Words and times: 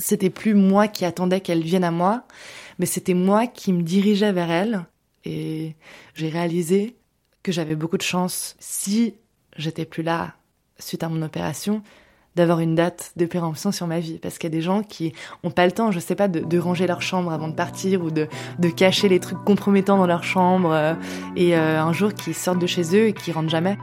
c'était 0.00 0.30
plus 0.30 0.54
moi 0.54 0.88
qui 0.88 1.04
attendais 1.04 1.40
qu'elle 1.40 1.62
vienne 1.62 1.84
à 1.84 1.90
moi, 1.90 2.24
mais 2.78 2.86
c'était 2.86 3.14
moi 3.14 3.46
qui 3.46 3.72
me 3.72 3.82
dirigeais 3.82 4.32
vers 4.32 4.50
elle. 4.50 4.86
Et 5.24 5.76
j'ai 6.14 6.28
réalisé 6.28 6.96
que 7.42 7.52
j'avais 7.52 7.76
beaucoup 7.76 7.98
de 7.98 8.02
chance, 8.02 8.56
si 8.58 9.14
j'étais 9.56 9.84
plus 9.84 10.02
là 10.02 10.34
suite 10.78 11.02
à 11.02 11.08
mon 11.08 11.20
opération, 11.20 11.82
d'avoir 12.36 12.60
une 12.60 12.74
date 12.74 13.12
de 13.16 13.26
péremption 13.26 13.70
sur 13.70 13.86
ma 13.86 14.00
vie. 14.00 14.18
Parce 14.18 14.38
qu'il 14.38 14.48
y 14.48 14.52
a 14.52 14.56
des 14.56 14.62
gens 14.62 14.82
qui 14.82 15.12
ont 15.42 15.50
pas 15.50 15.66
le 15.66 15.72
temps, 15.72 15.90
je 15.90 16.00
sais 16.00 16.14
pas, 16.14 16.28
de, 16.28 16.58
ranger 16.58 16.86
leur 16.86 17.02
chambre 17.02 17.32
avant 17.32 17.48
de 17.48 17.54
partir 17.54 18.02
ou 18.02 18.10
de, 18.10 18.28
cacher 18.76 19.08
les 19.08 19.20
trucs 19.20 19.42
compromettants 19.44 19.98
dans 19.98 20.06
leur 20.06 20.24
chambre 20.24 20.72
euh, 20.72 20.94
et 21.36 21.56
euh, 21.56 21.82
un 21.82 21.92
jour 21.92 22.14
qui 22.14 22.32
sortent 22.32 22.60
de 22.60 22.66
chez 22.66 22.96
eux 22.96 23.08
et 23.08 23.12
qui 23.12 23.32
rentrent 23.32 23.50
jamais. 23.50 23.76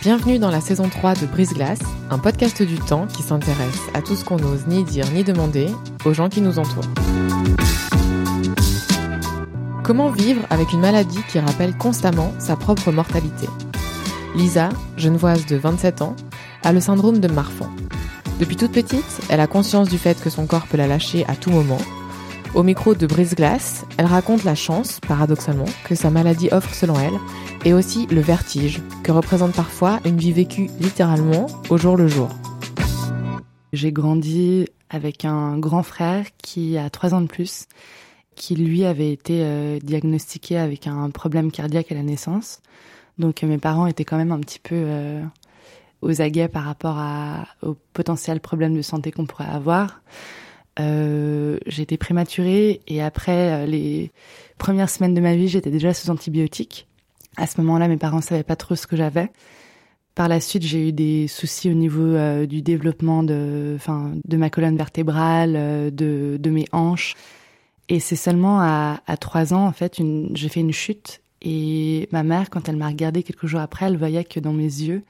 Bienvenue 0.00 0.38
dans 0.38 0.52
la 0.52 0.60
saison 0.60 0.88
3 0.88 1.14
de 1.14 1.26
Brise 1.26 1.54
Glace, 1.54 1.80
un 2.08 2.18
podcast 2.18 2.62
du 2.62 2.76
temps 2.76 3.08
qui 3.08 3.24
s'intéresse 3.24 3.80
à 3.94 4.00
tout 4.00 4.14
ce 4.14 4.24
qu'on 4.24 4.36
n'ose 4.36 4.68
ni 4.68 4.84
dire 4.84 5.10
ni 5.10 5.24
demander 5.24 5.66
aux 6.04 6.14
gens 6.14 6.28
qui 6.28 6.40
nous 6.40 6.60
entourent. 6.60 6.88
Comment 9.82 10.10
vivre 10.10 10.42
avec 10.50 10.72
une 10.72 10.78
maladie 10.78 11.18
qui 11.28 11.40
rappelle 11.40 11.76
constamment 11.76 12.32
sa 12.38 12.54
propre 12.54 12.92
mortalité? 12.92 13.48
Lisa, 14.36 14.68
genevoise 14.96 15.46
de 15.46 15.56
27 15.56 16.02
ans, 16.02 16.14
a 16.62 16.72
le 16.72 16.80
syndrome 16.80 17.18
de 17.18 17.26
Marfan. 17.26 17.68
Depuis 18.38 18.54
toute 18.54 18.72
petite, 18.72 19.20
elle 19.28 19.40
a 19.40 19.48
conscience 19.48 19.88
du 19.88 19.98
fait 19.98 20.22
que 20.22 20.30
son 20.30 20.46
corps 20.46 20.68
peut 20.68 20.76
la 20.76 20.86
lâcher 20.86 21.24
à 21.26 21.34
tout 21.34 21.50
moment. 21.50 21.80
Au 22.54 22.62
micro 22.62 22.94
de 22.94 23.06
Brise 23.06 23.34
Glace, 23.34 23.84
elle 23.98 24.06
raconte 24.06 24.42
la 24.42 24.54
chance, 24.54 25.00
paradoxalement, 25.00 25.66
que 25.84 25.94
sa 25.94 26.10
maladie 26.10 26.48
offre 26.50 26.74
selon 26.74 26.98
elle 26.98 27.18
et 27.64 27.74
aussi 27.74 28.06
le 28.06 28.20
vertige 28.20 28.80
que 29.04 29.12
représente 29.12 29.52
parfois 29.52 30.00
une 30.06 30.16
vie 30.16 30.32
vécue 30.32 30.70
littéralement 30.80 31.46
au 31.68 31.76
jour 31.76 31.96
le 31.96 32.08
jour. 32.08 32.30
J'ai 33.74 33.92
grandi 33.92 34.66
avec 34.88 35.26
un 35.26 35.58
grand 35.58 35.82
frère 35.82 36.24
qui 36.38 36.78
a 36.78 36.88
trois 36.88 37.12
ans 37.12 37.20
de 37.20 37.26
plus, 37.26 37.66
qui 38.34 38.56
lui 38.56 38.86
avait 38.86 39.12
été 39.12 39.42
euh, 39.44 39.78
diagnostiqué 39.82 40.56
avec 40.56 40.86
un 40.86 41.10
problème 41.10 41.52
cardiaque 41.52 41.92
à 41.92 41.96
la 41.96 42.02
naissance. 42.02 42.62
Donc 43.18 43.42
mes 43.42 43.58
parents 43.58 43.86
étaient 43.86 44.06
quand 44.06 44.16
même 44.16 44.32
un 44.32 44.40
petit 44.40 44.60
peu 44.60 44.74
euh, 44.74 45.22
aux 46.00 46.22
aguets 46.22 46.48
par 46.48 46.64
rapport 46.64 46.98
aux 47.62 47.76
potentiels 47.92 48.40
problèmes 48.40 48.74
de 48.74 48.82
santé 48.82 49.12
qu'on 49.12 49.26
pourrait 49.26 49.50
avoir. 49.52 50.00
Euh, 50.80 51.58
été 51.66 51.96
prématurée 51.96 52.80
et 52.86 53.02
après 53.02 53.66
les 53.66 54.10
premières 54.58 54.90
semaines 54.90 55.14
de 55.14 55.20
ma 55.20 55.36
vie, 55.36 55.48
j'étais 55.48 55.70
déjà 55.70 55.94
sous 55.94 56.10
antibiotiques. 56.10 56.88
À 57.36 57.46
ce 57.46 57.60
moment-là, 57.60 57.88
mes 57.88 57.96
parents 57.96 58.20
savaient 58.20 58.42
pas 58.42 58.56
trop 58.56 58.74
ce 58.74 58.86
que 58.86 58.96
j'avais. 58.96 59.30
Par 60.18 60.26
la 60.26 60.40
suite, 60.40 60.64
j'ai 60.64 60.88
eu 60.88 60.92
des 60.92 61.28
soucis 61.28 61.70
au 61.70 61.74
niveau 61.74 62.02
euh, 62.02 62.44
du 62.44 62.60
développement 62.60 63.22
de, 63.22 63.74
enfin, 63.76 64.12
de 64.24 64.36
ma 64.36 64.50
colonne 64.50 64.76
vertébrale, 64.76 65.54
euh, 65.56 65.90
de, 65.92 66.50
mes 66.50 66.66
hanches. 66.72 67.14
Et 67.88 68.00
c'est 68.00 68.16
seulement 68.16 68.60
à, 68.60 69.00
à 69.06 69.16
trois 69.16 69.54
ans, 69.54 69.64
en 69.64 69.72
fait, 69.72 70.00
j'ai 70.34 70.48
fait 70.48 70.58
une 70.58 70.72
chute. 70.72 71.20
Et 71.40 72.08
ma 72.10 72.24
mère, 72.24 72.50
quand 72.50 72.68
elle 72.68 72.76
m'a 72.76 72.88
regardée 72.88 73.22
quelques 73.22 73.46
jours 73.46 73.60
après, 73.60 73.86
elle 73.86 73.96
voyait 73.96 74.24
que 74.24 74.40
dans 74.40 74.52
mes 74.52 74.64
yeux, 74.64 75.04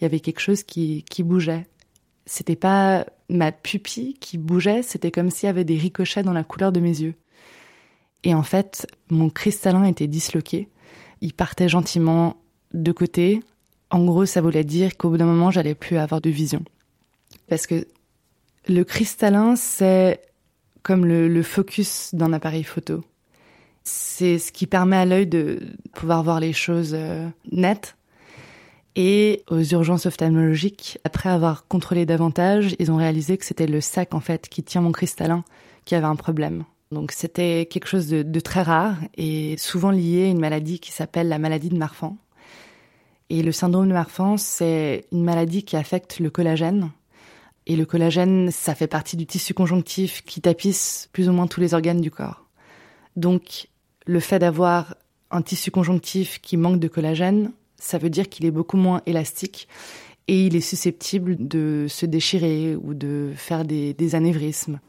il 0.00 0.04
y 0.04 0.06
avait 0.06 0.20
quelque 0.20 0.40
chose 0.40 0.62
qui, 0.62 1.04
qui 1.10 1.22
bougeait. 1.22 1.66
C'était 2.24 2.56
pas 2.56 3.04
ma 3.28 3.52
pupille 3.52 4.14
qui 4.14 4.38
bougeait, 4.38 4.82
c'était 4.82 5.10
comme 5.10 5.30
s'il 5.30 5.46
y 5.46 5.50
avait 5.50 5.64
des 5.64 5.76
ricochets 5.76 6.22
dans 6.22 6.32
la 6.32 6.44
couleur 6.44 6.72
de 6.72 6.80
mes 6.80 7.00
yeux. 7.00 7.14
Et 8.24 8.34
en 8.34 8.42
fait, 8.42 8.86
mon 9.10 9.30
cristallin 9.30 9.84
était 9.84 10.06
disloqué 10.06 10.68
il 11.20 11.32
partait 11.32 11.68
gentiment 11.68 12.36
de 12.74 12.92
côté. 12.92 13.42
En 13.90 14.04
gros, 14.04 14.26
ça 14.26 14.40
voulait 14.40 14.64
dire 14.64 14.96
qu'au 14.96 15.10
bout 15.10 15.16
d'un 15.16 15.26
moment, 15.26 15.50
j'allais 15.50 15.74
plus 15.74 15.96
avoir 15.96 16.20
de 16.20 16.30
vision. 16.30 16.62
Parce 17.48 17.66
que 17.66 17.86
le 18.68 18.82
cristallin, 18.84 19.56
c'est 19.56 20.20
comme 20.82 21.04
le, 21.04 21.42
focus 21.42 22.14
d'un 22.14 22.32
appareil 22.32 22.64
photo. 22.64 23.04
C'est 23.84 24.38
ce 24.38 24.50
qui 24.52 24.66
permet 24.66 24.96
à 24.96 25.04
l'œil 25.04 25.26
de 25.26 25.60
pouvoir 25.94 26.22
voir 26.22 26.40
les 26.40 26.52
choses 26.52 26.92
euh, 26.94 27.28
nettes. 27.52 27.96
Et 28.98 29.44
aux 29.50 29.62
urgences 29.62 30.06
ophtalmologiques, 30.06 30.98
après 31.04 31.28
avoir 31.28 31.68
contrôlé 31.68 32.06
davantage, 32.06 32.74
ils 32.78 32.90
ont 32.90 32.96
réalisé 32.96 33.36
que 33.36 33.44
c'était 33.44 33.66
le 33.66 33.82
sac 33.82 34.14
en 34.14 34.20
fait 34.20 34.48
qui 34.48 34.62
tient 34.62 34.80
mon 34.80 34.90
cristallin 34.90 35.44
qui 35.84 35.94
avait 35.94 36.06
un 36.06 36.16
problème. 36.16 36.64
Donc 36.90 37.12
c'était 37.12 37.66
quelque 37.70 37.88
chose 37.88 38.08
de, 38.08 38.40
très 38.40 38.62
rare 38.62 38.96
et 39.16 39.56
souvent 39.58 39.90
lié 39.90 40.24
à 40.24 40.28
une 40.28 40.40
maladie 40.40 40.80
qui 40.80 40.92
s'appelle 40.92 41.28
la 41.28 41.38
maladie 41.38 41.68
de 41.68 41.76
Marfan. 41.76 42.16
Et 43.28 43.42
le 43.42 43.52
syndrome 43.52 43.88
de 43.88 43.92
Marfan, 43.92 44.38
c'est 44.38 45.04
une 45.12 45.24
maladie 45.24 45.62
qui 45.62 45.76
affecte 45.76 46.18
le 46.18 46.30
collagène. 46.30 46.90
Et 47.66 47.76
le 47.76 47.84
collagène, 47.84 48.50
ça 48.50 48.74
fait 48.74 48.86
partie 48.86 49.16
du 49.16 49.26
tissu 49.26 49.52
conjonctif 49.52 50.22
qui 50.24 50.40
tapisse 50.40 51.10
plus 51.12 51.28
ou 51.28 51.32
moins 51.32 51.48
tous 51.48 51.60
les 51.60 51.74
organes 51.74 52.00
du 52.00 52.10
corps. 52.10 52.46
Donc 53.16 53.68
le 54.06 54.20
fait 54.20 54.38
d'avoir 54.38 54.94
un 55.30 55.42
tissu 55.42 55.70
conjonctif 55.70 56.40
qui 56.40 56.56
manque 56.56 56.78
de 56.78 56.88
collagène, 56.88 57.52
ça 57.86 57.98
veut 57.98 58.10
dire 58.10 58.28
qu'il 58.28 58.44
est 58.44 58.50
beaucoup 58.50 58.76
moins 58.76 59.02
élastique 59.06 59.68
et 60.28 60.46
il 60.46 60.56
est 60.56 60.60
susceptible 60.60 61.36
de 61.38 61.86
se 61.88 62.04
déchirer 62.04 62.76
ou 62.76 62.94
de 62.94 63.32
faire 63.36 63.64
des, 63.64 64.14
anévrismes. 64.14 64.80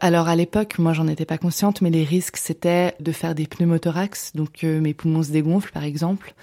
Alors 0.00 0.28
à 0.28 0.36
l'époque, 0.36 0.78
moi 0.78 0.92
j'en 0.92 1.06
étais 1.08 1.24
pas 1.24 1.38
consciente, 1.38 1.80
mais 1.80 1.90
les 1.90 2.04
risques 2.04 2.36
c'était 2.36 2.94
de 3.00 3.12
faire 3.12 3.34
des 3.34 3.46
pneumothorax, 3.46 4.32
donc 4.34 4.64
euh, 4.64 4.80
mes 4.80 4.94
poumons 4.94 5.22
se 5.22 5.30
dégonflent 5.30 5.72
par 5.72 5.84
exemple, 5.84 6.34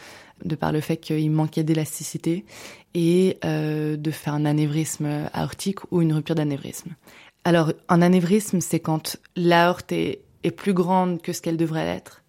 de 0.44 0.56
par 0.56 0.72
le 0.72 0.80
fait 0.80 0.98
qu'il 0.98 1.30
manquait 1.30 1.64
d'élasticité, 1.64 2.46
et 2.94 3.38
euh, 3.46 3.98
de 3.98 4.12
faire 4.12 4.34
un 4.34 4.46
anévrisme 4.46 5.30
aortique 5.34 5.80
ou 5.92 6.02
une 6.02 6.14
rupture 6.14 6.36
d'anévrisme. 6.36 6.96
Alors 7.44 7.74
un 7.90 8.02
anévrisme, 8.02 8.62
c'est 8.62 8.80
quand 8.80 9.18
l'aorte 9.36 9.92
est, 9.92 10.22
plus 10.56 10.74
grande 10.74 11.22
que 11.22 11.34
ce 11.34 11.42
qu'elle 11.42 11.58
devrait 11.58 11.86
être. 11.86 12.24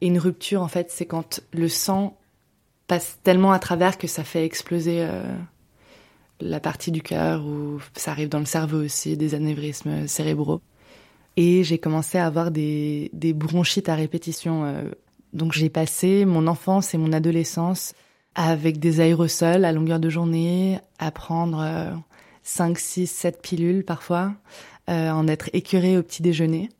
Et 0.00 0.06
une 0.06 0.18
rupture, 0.18 0.62
en 0.62 0.68
fait, 0.68 0.90
c'est 0.90 1.04
quand 1.04 1.40
le 1.52 1.68
sang 1.68 2.16
passe 2.90 3.20
tellement 3.22 3.52
à 3.52 3.60
travers 3.60 3.98
que 3.98 4.08
ça 4.08 4.24
fait 4.24 4.44
exploser 4.44 5.02
euh, 5.02 5.22
la 6.40 6.58
partie 6.58 6.90
du 6.90 7.02
cœur 7.02 7.46
ou 7.46 7.78
ça 7.94 8.10
arrive 8.10 8.28
dans 8.28 8.40
le 8.40 8.46
cerveau 8.46 8.78
aussi, 8.78 9.16
des 9.16 9.36
anévrismes 9.36 10.08
cérébraux. 10.08 10.60
Et 11.36 11.62
j'ai 11.62 11.78
commencé 11.78 12.18
à 12.18 12.26
avoir 12.26 12.50
des, 12.50 13.08
des 13.12 13.32
bronchites 13.32 13.88
à 13.88 13.94
répétition. 13.94 14.64
Euh. 14.64 14.82
Donc 15.32 15.52
j'ai 15.52 15.70
passé 15.70 16.24
mon 16.24 16.48
enfance 16.48 16.92
et 16.92 16.98
mon 16.98 17.12
adolescence 17.12 17.94
avec 18.34 18.80
des 18.80 18.98
aérosols 18.98 19.64
à 19.64 19.70
longueur 19.70 20.00
de 20.00 20.08
journée, 20.08 20.80
à 20.98 21.12
prendre 21.12 22.02
5, 22.42 22.76
6, 22.76 23.06
7 23.06 23.40
pilules 23.40 23.84
parfois, 23.84 24.34
euh, 24.88 25.10
en 25.10 25.28
être 25.28 25.48
écœurée 25.52 25.96
au 25.96 26.02
petit 26.02 26.22
déjeuner. 26.22 26.70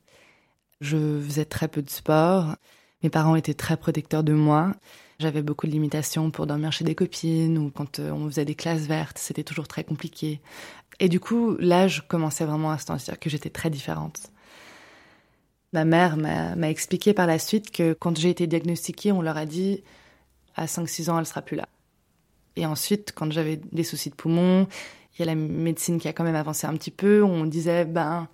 Je 0.81 1.21
faisais 1.21 1.45
très 1.45 1.69
peu 1.69 1.83
de 1.83 1.91
sport. 1.91 2.57
Mes 3.05 3.11
parents 3.11 3.37
étaient 3.37 3.55
très 3.55 3.77
protecteurs 3.77 4.25
de 4.25 4.33
moi. 4.33 4.75
J'avais 5.21 5.43
beaucoup 5.43 5.67
de 5.67 5.73
limitations 5.73 6.31
pour 6.31 6.47
dormir 6.47 6.73
chez 6.73 6.83
des 6.83 6.95
copines 6.95 7.59
ou 7.59 7.71
quand 7.71 7.99
euh, 7.99 8.11
on 8.11 8.25
faisait 8.31 8.47
des 8.47 8.55
classes 8.55 8.87
vertes, 8.87 9.19
c'était 9.19 9.45
toujours 9.45 9.69
très 9.69 9.85
compliqué. 9.85 10.41
Et 10.99 11.11
du 11.11 11.21
coup, 11.21 11.59
là, 11.59 11.89
je 11.89 12.01
commençais 12.01 12.47
vraiment 12.47 12.71
à 12.71 12.79
se 12.79 12.87
sentir 12.87 13.19
que 13.19 13.29
j'étais 13.29 13.51
très 13.51 13.69
différente. 13.69 14.31
Ma 15.75 15.85
mère 15.85 16.17
m'a 16.17 16.71
expliqué 16.71 17.13
par 17.13 17.27
la 17.27 17.39
suite 17.39 17.71
que 17.71 17.93
quand 17.93 18.19
j'ai 18.19 18.31
été 18.31 18.47
diagnostiquée, 18.47 19.13
on 19.13 19.21
leur 19.21 19.37
a 19.37 19.45
dit 19.45 19.85
à 20.57 20.65
5-6 20.65 21.11
ans, 21.11 21.19
elle 21.19 21.27
sera 21.27 21.43
plus 21.43 21.57
là. 21.57 21.69
Et 22.57 22.65
ensuite, 22.65 23.13
quand 23.15 23.31
j'avais 23.31 23.61
des 23.73 23.85
soucis 23.85 24.09
de 24.09 24.15
poumons, 24.15 24.69
il 25.15 25.21
y 25.21 25.23
a 25.23 25.27
la 25.27 25.35
médecine 25.35 26.01
qui 26.01 26.09
a 26.09 26.15
quand 26.15 26.25
même 26.25 26.35
avancé 26.35 26.67
un 26.67 26.75
petit 26.77 26.91
peu. 26.91 27.23
On 27.23 27.45
disait, 27.45 27.85
ben, 27.85 28.27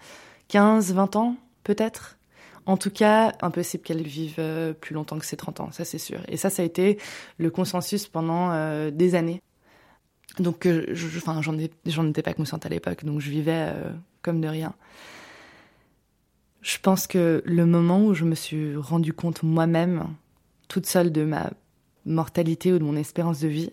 15, 0.49 0.94
20 0.94 1.17
ans, 1.17 1.37
peut-être. 1.65 2.17
En 2.67 2.77
tout 2.77 2.91
cas, 2.91 3.33
impossible 3.43 3.85
qu'elle 3.85 4.03
vive 4.03 4.35
euh, 4.39 4.73
plus 4.73 4.95
longtemps 4.95 5.19
que 5.19 5.25
ses 5.25 5.37
30 5.37 5.61
ans, 5.61 5.71
ça 5.71 5.85
c'est 5.85 5.99
sûr. 5.99 6.21
Et 6.29 6.37
ça, 6.37 6.51
ça 6.51 6.63
a 6.63 6.65
été 6.65 6.99
le 7.39 7.51
consensus 7.51 8.09
pendant 8.09 8.51
euh, 8.51 8.91
des 8.91 9.15
années. 9.15 9.41
Donc, 10.41 10.67
euh, 10.67 10.85
enfin, 11.17 11.41
j'en, 11.43 11.57
étais 12.09 12.23
pas 12.23 12.35
consciente 12.35 12.67
à 12.67 12.69
l'époque, 12.69 13.05
donc 13.05 13.21
je 13.21 13.31
vivais 13.31 13.73
comme 14.21 14.41
de 14.41 14.49
rien. 14.49 14.75
Je 16.61 16.79
pense 16.79 17.07
que 17.07 17.43
le 17.47 17.65
moment 17.65 18.05
où 18.05 18.13
je 18.13 18.25
me 18.25 18.35
suis 18.35 18.75
rendu 18.77 19.13
compte 19.13 19.45
moi-même, 19.45 20.09
toute 20.67 20.87
seule 20.87 21.13
de 21.13 21.25
ma 21.25 21.53
mortalité 22.05 22.73
ou 22.73 22.81
de 22.81 22.85
mon 22.85 22.97
espérance 22.97 23.41
de 23.41 23.49
vie, 23.49 23.71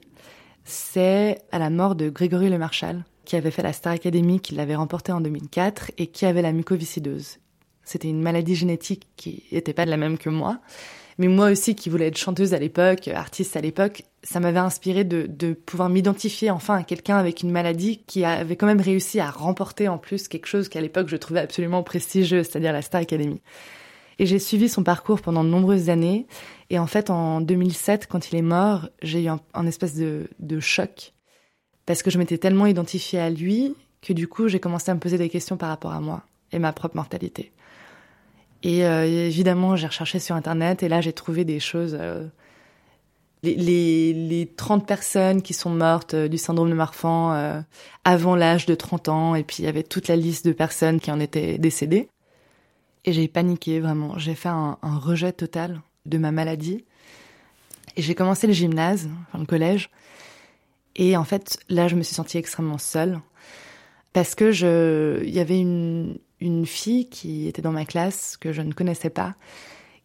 c'est 0.63 1.39
à 1.51 1.57
la 1.57 1.71
mort 1.71 1.95
de 1.95 2.09
Grégory 2.09 2.49
Le 2.49 2.59
Marchal, 2.59 3.03
qui 3.25 3.35
avait 3.35 3.51
fait 3.51 3.63
la 3.63 3.73
Star 3.73 3.93
Academy, 3.93 4.39
qui 4.39 4.53
l'avait 4.53 4.75
remporté 4.75 5.11
en 5.11 5.19
2004 5.19 5.91
et 5.97 6.07
qui 6.07 6.25
avait 6.25 6.43
la 6.43 6.53
mucoviscidose. 6.53 7.39
C'était 7.83 8.09
une 8.09 8.21
maladie 8.21 8.55
génétique 8.55 9.07
qui 9.17 9.43
n'était 9.51 9.73
pas 9.73 9.85
de 9.85 9.89
la 9.89 9.97
même 9.97 10.17
que 10.17 10.29
moi. 10.29 10.59
Mais 11.17 11.27
moi 11.27 11.51
aussi, 11.51 11.75
qui 11.75 11.89
voulais 11.89 12.07
être 12.07 12.17
chanteuse 12.17 12.53
à 12.53 12.59
l'époque, 12.59 13.07
artiste 13.07 13.55
à 13.55 13.61
l'époque, 13.61 14.03
ça 14.23 14.39
m'avait 14.39 14.59
inspiré 14.59 15.03
de, 15.03 15.53
pouvoir 15.53 15.89
m'identifier 15.89 16.49
enfin 16.49 16.75
à 16.75 16.83
quelqu'un 16.83 17.17
avec 17.17 17.43
une 17.43 17.51
maladie 17.51 18.01
qui 18.07 18.23
avait 18.23 18.55
quand 18.55 18.65
même 18.65 18.81
réussi 18.81 19.19
à 19.19 19.29
remporter 19.29 19.87
en 19.87 19.97
plus 19.97 20.27
quelque 20.27 20.47
chose 20.47 20.69
qu'à 20.69 20.81
l'époque 20.81 21.09
je 21.09 21.17
trouvais 21.17 21.41
absolument 21.41 21.83
prestigieux, 21.83 22.43
c'est-à-dire 22.43 22.73
la 22.73 22.81
Star 22.81 23.01
Academy. 23.01 23.41
Et 24.19 24.25
j'ai 24.25 24.39
suivi 24.39 24.69
son 24.69 24.83
parcours 24.83 25.21
pendant 25.21 25.43
de 25.43 25.49
nombreuses 25.49 25.89
années. 25.89 26.27
Et 26.69 26.77
en 26.77 26.87
fait, 26.87 27.09
en 27.09 27.41
2007, 27.41 28.07
quand 28.07 28.31
il 28.31 28.37
est 28.37 28.43
mort, 28.43 28.89
j'ai 29.01 29.23
eu 29.23 29.27
un, 29.27 29.67
espèce 29.67 29.95
de, 29.95 30.29
de 30.39 30.59
choc. 30.59 31.13
Parce 31.85 32.03
que 32.03 32.11
je 32.11 32.19
m'étais 32.19 32.37
tellement 32.37 32.67
identifiée 32.67 33.19
à 33.19 33.31
lui 33.31 33.75
que 34.01 34.13
du 34.13 34.27
coup, 34.27 34.47
j'ai 34.47 34.59
commencé 34.59 34.91
à 34.91 34.93
me 34.93 34.99
poser 34.99 35.17
des 35.17 35.29
questions 35.29 35.57
par 35.57 35.69
rapport 35.69 35.93
à 35.93 35.99
moi 35.99 36.23
et 36.51 36.59
ma 36.59 36.73
propre 36.73 36.95
mortalité. 36.95 37.51
Et 38.63 38.85
euh, 38.85 39.05
évidemment, 39.05 39.75
j'ai 39.75 39.87
recherché 39.87 40.19
sur 40.19 40.35
Internet 40.35 40.83
et 40.83 40.89
là, 40.89 41.01
j'ai 41.01 41.13
trouvé 41.13 41.43
des 41.43 41.59
choses. 41.59 41.97
Euh, 41.99 42.25
les, 43.43 43.55
les, 43.55 44.13
les, 44.13 44.47
30 44.47 44.87
personnes 44.87 45.41
qui 45.41 45.53
sont 45.53 45.69
mortes 45.69 46.13
euh, 46.13 46.29
du 46.29 46.37
syndrome 46.37 46.69
de 46.69 46.75
Marfan 46.75 47.33
euh, 47.33 47.61
avant 48.05 48.37
l'âge 48.37 48.65
de 48.65 48.73
30 48.73 49.09
ans, 49.09 49.35
et 49.35 49.43
puis 49.43 49.57
il 49.59 49.65
y 49.65 49.67
avait 49.67 49.83
toute 49.83 50.07
la 50.07 50.15
liste 50.15 50.47
de 50.47 50.53
personnes 50.53 51.01
qui 51.01 51.11
en 51.11 51.19
étaient 51.19 51.57
décédées. 51.57 52.07
Et 53.03 53.11
j'ai 53.11 53.27
paniqué 53.27 53.81
vraiment. 53.81 54.17
J'ai 54.17 54.33
fait 54.33 54.47
un, 54.47 54.77
un, 54.81 54.97
rejet 54.97 55.33
total 55.33 55.81
de 56.05 56.17
ma 56.17 56.31
maladie. 56.31 56.85
Et 57.97 58.01
j'ai 58.01 58.15
commencé 58.15 58.47
le 58.47 58.53
gymnase, 58.53 59.09
enfin 59.27 59.39
le 59.39 59.45
collège. 59.45 59.89
Et 60.95 61.17
en 61.17 61.25
fait, 61.25 61.59
là, 61.67 61.89
je 61.89 61.95
me 61.95 62.01
suis 62.01 62.15
sentie 62.15 62.37
extrêmement 62.37 62.77
seule 62.77 63.19
parce 64.13 64.35
que 64.35 64.51
je, 64.51 65.21
il 65.23 65.33
y 65.33 65.39
avait 65.39 65.59
une, 65.59 66.17
une 66.43 66.65
fille 66.65 67.07
qui 67.07 67.47
était 67.47 67.61
dans 67.61 67.71
ma 67.71 67.85
classe 67.85 68.37
que 68.37 68.51
je 68.51 68.61
ne 68.61 68.73
connaissais 68.73 69.09
pas, 69.09 69.33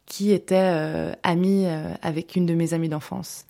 qui 0.06 0.32
était 0.32 0.55
euh, 0.56 1.12
amie 1.23 1.67
euh, 1.67 1.93
avec 2.00 2.37
une 2.37 2.46
de 2.46 2.55
mes 2.55 2.75
amies 2.75 2.88
d'enfance. 2.88 3.44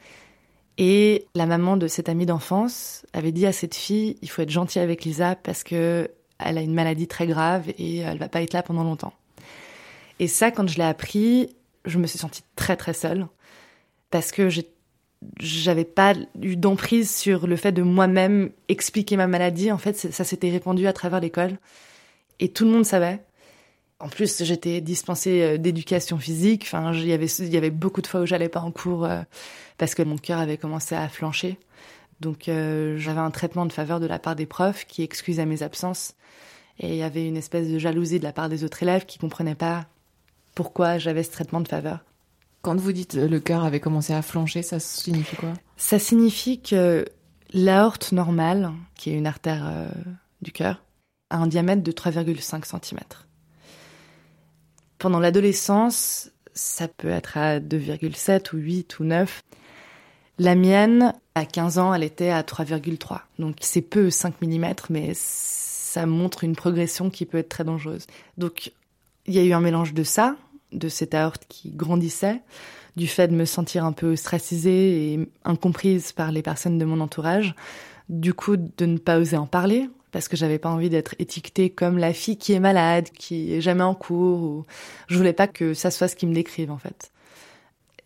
Et 0.79 1.27
la 1.35 1.47
maman 1.47 1.77
de 1.77 1.87
cette 1.87 2.09
amie 2.09 2.27
d'enfance 2.27 3.05
avait 3.13 3.33
dit 3.33 3.47
à 3.47 3.53
cette 3.53 3.75
fille, 3.75 4.17
il 4.23 4.31
faut 4.31 4.43
être 4.43 4.51
gentil 4.51 4.79
avec 4.79 5.05
Lisa 5.05 5.37
parce 5.37 5.65
que 5.65 6.11
elle 6.39 6.57
a 6.57 6.63
une 6.63 6.75
maladie 6.75 7.09
très 7.09 7.27
grave 7.27 7.69
et 7.79 7.99
elle 7.99 8.19
va 8.19 8.29
pas 8.29 8.43
être 8.43 8.53
là 8.53 8.63
pendant 8.63 8.85
longtemps. 8.85 9.13
Et 10.21 10.29
ça, 10.29 10.53
quand 10.53 10.69
je 10.69 10.79
l'ai 10.79 10.85
appris, 10.85 11.57
je 11.85 11.99
me 11.99 12.07
suis 12.07 12.19
sentie 12.19 12.43
très 12.55 12.77
très 12.77 12.93
seule 12.93 13.27
parce 14.11 14.31
que 14.31 14.49
j'avais 15.41 15.85
pas 15.85 16.15
eu 16.41 16.57
d'emprise 16.57 17.15
sur 17.15 17.49
le 17.49 17.57
fait 17.57 17.73
de 17.73 17.83
moi-même 17.83 18.51
expliquer 18.69 19.17
ma 19.17 19.27
maladie. 19.27 19.73
En 19.73 19.79
fait, 19.79 19.97
ça 19.97 20.23
s'était 20.23 20.51
répandu 20.51 20.87
à 20.87 20.93
travers 20.93 21.19
l'école 21.19 21.59
et 22.41 22.49
tout 22.49 22.65
le 22.65 22.71
monde 22.71 22.85
savait. 22.85 23.21
En 24.01 24.09
plus, 24.09 24.45
j'étais 24.45 24.81
dispensée 24.81 25.43
euh, 25.43 25.59
d'éducation 25.59 26.19
physique. 26.19 26.63
Enfin, 26.65 26.93
il 26.93 27.07
y 27.07 27.13
avait, 27.13 27.27
il 27.27 27.53
y 27.53 27.57
avait 27.57 27.71
beaucoup 27.71 28.01
de 28.01 28.07
fois 28.07 28.21
où 28.21 28.27
j'allais 28.27 28.49
pas 28.49 28.61
en 28.61 28.71
cours 28.71 29.05
euh, 29.05 29.23
parce 29.77 29.95
que 29.95 30.03
mon 30.03 30.17
cœur 30.17 30.39
avait 30.39 30.57
commencé 30.57 30.95
à 30.95 31.09
flancher. 31.09 31.59
Donc, 32.21 32.49
euh, 32.49 32.97
j'avais 32.99 33.21
un 33.21 33.31
traitement 33.31 33.67
de 33.67 33.73
faveur 33.73 33.99
de 33.99 34.07
la 34.07 34.21
part 34.21 34.37
des 34.37 34.47
profs 34.47 34.85
qui 34.87 35.03
excusait 35.03 35.47
mes 35.47 35.63
absences. 35.63 36.15
Et 36.79 36.91
il 36.91 36.97
y 36.97 37.03
avait 37.03 37.27
une 37.27 37.37
espèce 37.37 37.69
de 37.69 37.79
jalousie 37.79 38.21
de 38.21 38.25
la 38.25 38.33
part 38.33 38.49
des 38.49 38.63
autres 38.63 38.83
élèves 38.85 39.05
qui 39.05 39.19
comprenaient 39.19 39.57
pas 39.57 39.87
pourquoi 40.55 40.99
j'avais 40.99 41.25
ce 41.25 41.33
traitement 41.33 41.61
de 41.61 41.69
faveur. 41.69 42.05
Quand 42.63 42.77
vous 42.77 42.93
dites 42.93 43.15
le 43.15 43.41
cœur 43.41 43.65
avait 43.65 43.81
commencé 43.81 44.13
à 44.13 44.23
flancher, 44.23 44.63
ça 44.63 44.79
signifie 44.79 45.37
quoi? 45.37 45.55
Ça 45.77 45.99
signifie 45.99 46.61
que 46.61 47.05
l'aorte 47.53 48.13
normale, 48.13 48.73
qui 48.97 49.11
est 49.11 49.15
une 49.15 49.27
artère 49.27 49.89
du 50.43 50.51
cœur, 50.51 50.83
a 51.31 51.37
un 51.39 51.47
diamètre 51.47 51.83
de 51.83 51.93
3,5 51.93 52.65
cm. 52.65 53.01
Pendant 54.99 55.21
l'adolescence, 55.21 56.31
ça 56.55 56.89
peut 56.89 57.09
être 57.09 57.37
à 57.37 57.61
2,7 57.61 58.55
ou 58.55 58.59
8 58.59 58.99
ou 58.99 59.05
9. 59.05 59.43
La 60.39 60.55
mienne, 60.55 61.15
à 61.35 61.45
15 61.45 61.79
ans, 61.79 61.95
elle 61.95 62.03
était 62.03 62.31
à 62.31 62.43
3,3. 62.43 63.21
Donc 63.39 63.57
c'est 63.61 63.83
peu 63.83 64.11
5 64.11 64.41
mm, 64.43 64.75
mais 64.91 65.13
ça 65.15 66.07
montre 66.07 66.45
une 66.45 66.57
progression 66.57 67.11
qui 67.11 67.27
peut 67.27 67.39
être 67.39 67.49
très 67.49 67.65
dangereuse. 67.65 68.07
Donc 68.37 68.73
il 69.27 69.35
y 69.35 69.39
a 69.39 69.45
eu 69.45 69.53
un 69.53 69.61
mélange 69.61 69.95
de 69.95 70.03
ça, 70.03 70.37
de 70.73 70.89
cette 70.89 71.15
aorte 71.15 71.45
qui 71.49 71.71
grandissait, 71.71 72.41
du 72.97 73.07
fait 73.07 73.29
de 73.29 73.35
me 73.35 73.45
sentir 73.45 73.85
un 73.85 73.93
peu 73.93 74.13
ostracisée 74.13 75.13
et 75.13 75.31
incomprise 75.45 76.13
par 76.13 76.33
les 76.33 76.43
personnes 76.43 76.79
de 76.79 76.85
mon 76.85 77.01
entourage, 77.01 77.55
du 78.09 78.35
coup 78.35 78.57
de 78.57 78.87
ne 78.87 78.99
pas 78.99 79.19
oser 79.19 79.37
en 79.37 79.47
parler, 79.47 79.89
parce 80.11 80.29
que 80.29 80.37
j'avais 80.37 80.59
pas 80.59 80.71
envie 80.71 80.91
d'être 80.91 81.15
étiquetée 81.19 81.71
comme 81.71 81.99
la 81.99 82.13
fille 82.13 82.37
qui 82.37 82.53
est 82.53 82.61
malade, 82.61 83.09
qui 83.11 83.55
est 83.55 83.61
jamais 83.61 83.85
en 83.85 83.95
cours. 83.95 84.43
Ou... 84.43 84.65
Je 85.09 85.17
voulais 85.17 85.33
pas 85.33 85.47
que 85.47 85.75
ça 85.75 85.91
soit 85.91 86.09
ce 86.09 86.17
qu'ils 86.17 86.29
me 86.29 86.35
décrivent 86.35 86.71
en 86.71 86.79
fait. 86.79 87.13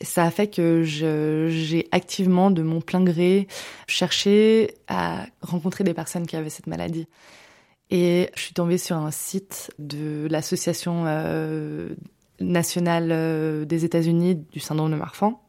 Ça 0.00 0.24
a 0.24 0.30
fait 0.32 0.48
que 0.48 0.82
j'ai 0.82 1.88
activement, 1.92 2.50
de 2.50 2.62
mon 2.62 2.80
plein 2.80 3.04
gré, 3.04 3.46
cherché 3.86 4.74
à 4.88 5.26
rencontrer 5.42 5.84
des 5.84 5.94
personnes 5.94 6.26
qui 6.26 6.34
avaient 6.34 6.50
cette 6.50 6.66
maladie. 6.66 7.06
Et 7.90 8.30
je 8.34 8.40
suis 8.40 8.54
tombée 8.54 8.78
sur 8.78 8.96
un 8.96 9.10
site 9.10 9.70
de 9.78 10.26
l'association 10.30 11.04
euh, 11.06 11.90
nationale 12.40 13.10
euh, 13.12 13.64
des 13.66 13.84
États-Unis 13.84 14.36
du 14.36 14.60
syndrome 14.60 14.90
de 14.90 14.96
Marfan, 14.96 15.41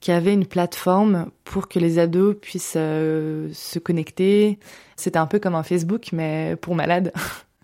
qui 0.00 0.12
avait 0.12 0.32
une 0.32 0.46
plateforme 0.46 1.30
pour 1.44 1.68
que 1.68 1.78
les 1.78 1.98
ados 1.98 2.36
puissent 2.40 2.74
euh, 2.76 3.48
se 3.52 3.78
connecter. 3.78 4.58
C'était 4.96 5.18
un 5.18 5.26
peu 5.26 5.38
comme 5.38 5.54
un 5.54 5.62
Facebook, 5.62 6.10
mais 6.12 6.56
pour 6.60 6.74
malades. 6.74 7.12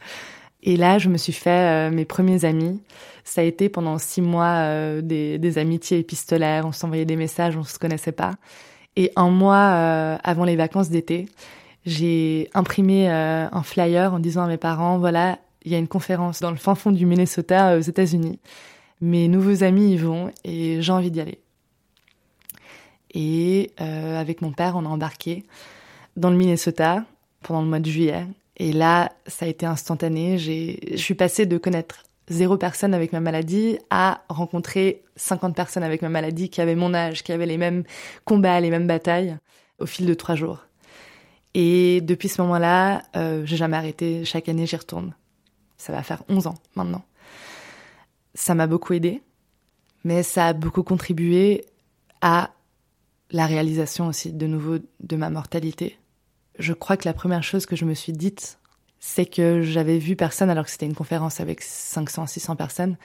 Et 0.62 0.76
là, 0.76 0.98
je 0.98 1.08
me 1.08 1.16
suis 1.16 1.32
fait 1.32 1.50
euh, 1.50 1.90
mes 1.90 2.04
premiers 2.04 2.44
amis. 2.44 2.80
Ça 3.24 3.40
a 3.40 3.44
été 3.44 3.68
pendant 3.68 3.98
six 3.98 4.22
mois 4.22 4.64
euh, 4.64 5.00
des, 5.02 5.58
amitiés 5.58 5.98
épistolaires. 5.98 6.66
On 6.66 6.72
s'envoyait 6.72 7.04
des 7.04 7.16
messages, 7.16 7.56
on 7.56 7.64
se 7.64 7.78
connaissait 7.78 8.12
pas. 8.12 8.34
Et 8.94 9.10
un 9.16 9.30
mois 9.30 10.18
avant 10.22 10.44
les 10.44 10.54
vacances 10.54 10.90
d'été, 10.90 11.26
j'ai 11.86 12.50
imprimé 12.52 13.08
un 13.08 13.62
flyer 13.62 14.12
en 14.12 14.18
disant 14.18 14.42
à 14.42 14.48
mes 14.48 14.58
parents, 14.58 14.98
voilà, 14.98 15.38
il 15.64 15.72
y 15.72 15.74
a 15.74 15.78
une 15.78 15.88
conférence 15.88 16.40
dans 16.40 16.50
le 16.50 16.58
fin 16.58 16.74
fond 16.74 16.92
du 16.92 17.06
Minnesota 17.06 17.78
aux 17.78 17.80
États-Unis. 17.80 18.38
Mes 19.00 19.28
nouveaux 19.28 19.64
amis 19.64 19.92
y 19.92 19.96
vont 19.96 20.30
et 20.44 20.82
j'ai 20.82 20.92
envie 20.92 21.10
d'y 21.10 21.22
aller. 21.22 21.38
Et 23.14 23.70
euh, 23.80 24.20
avec 24.20 24.42
mon 24.42 24.52
père, 24.52 24.76
on 24.76 24.84
a 24.84 24.88
embarqué 24.88 25.44
dans 26.16 26.30
le 26.30 26.36
Minnesota 26.36 27.04
pendant 27.42 27.62
le 27.62 27.68
mois 27.68 27.80
de 27.80 27.90
juillet. 27.90 28.26
Et 28.56 28.72
là, 28.72 29.12
ça 29.26 29.46
a 29.46 29.48
été 29.48 29.66
instantané. 29.66 30.38
Je 30.38 30.96
suis 30.96 31.14
passée 31.14 31.46
de 31.46 31.58
connaître 31.58 32.04
zéro 32.28 32.56
personne 32.56 32.94
avec 32.94 33.12
ma 33.12 33.20
maladie 33.20 33.78
à 33.90 34.22
rencontrer 34.28 35.02
50 35.16 35.54
personnes 35.54 35.82
avec 35.82 36.02
ma 36.02 36.08
maladie 36.08 36.48
qui 36.48 36.60
avaient 36.60 36.74
mon 36.74 36.94
âge, 36.94 37.22
qui 37.22 37.32
avaient 37.32 37.46
les 37.46 37.58
mêmes 37.58 37.84
combats, 38.24 38.60
les 38.60 38.70
mêmes 38.70 38.86
batailles 38.86 39.36
au 39.78 39.86
fil 39.86 40.06
de 40.06 40.14
trois 40.14 40.34
jours. 40.34 40.66
Et 41.54 42.00
depuis 42.00 42.28
ce 42.28 42.40
moment-là, 42.42 43.02
euh, 43.16 43.44
j'ai 43.44 43.56
jamais 43.56 43.76
arrêté. 43.76 44.24
Chaque 44.24 44.48
année, 44.48 44.66
j'y 44.66 44.76
retourne. 44.76 45.14
Ça 45.76 45.92
va 45.92 46.02
faire 46.02 46.22
11 46.28 46.46
ans 46.46 46.54
maintenant. 46.74 47.04
Ça 48.34 48.54
m'a 48.54 48.66
beaucoup 48.66 48.94
aidé, 48.94 49.22
mais 50.04 50.22
ça 50.22 50.48
a 50.48 50.52
beaucoup 50.54 50.82
contribué 50.82 51.66
à 52.22 52.50
la 53.32 53.46
réalisation 53.46 54.06
aussi 54.06 54.32
de 54.32 54.46
nouveau 54.46 54.78
de 55.00 55.16
ma 55.16 55.30
mortalité. 55.30 55.98
Je 56.58 56.72
crois 56.72 56.96
que 56.96 57.08
la 57.08 57.14
première 57.14 57.42
chose 57.42 57.66
que 57.66 57.76
je 57.76 57.84
me 57.84 57.94
suis 57.94 58.12
dite, 58.12 58.58
c'est 59.00 59.26
que 59.26 59.62
j'avais 59.62 59.98
vu 59.98 60.14
personne, 60.16 60.50
alors 60.50 60.66
que 60.66 60.70
c'était 60.70 60.86
une 60.86 60.94
conférence 60.94 61.40
avec 61.40 61.62
500, 61.62 62.26
600 62.26 62.56
personnes, 62.56 62.96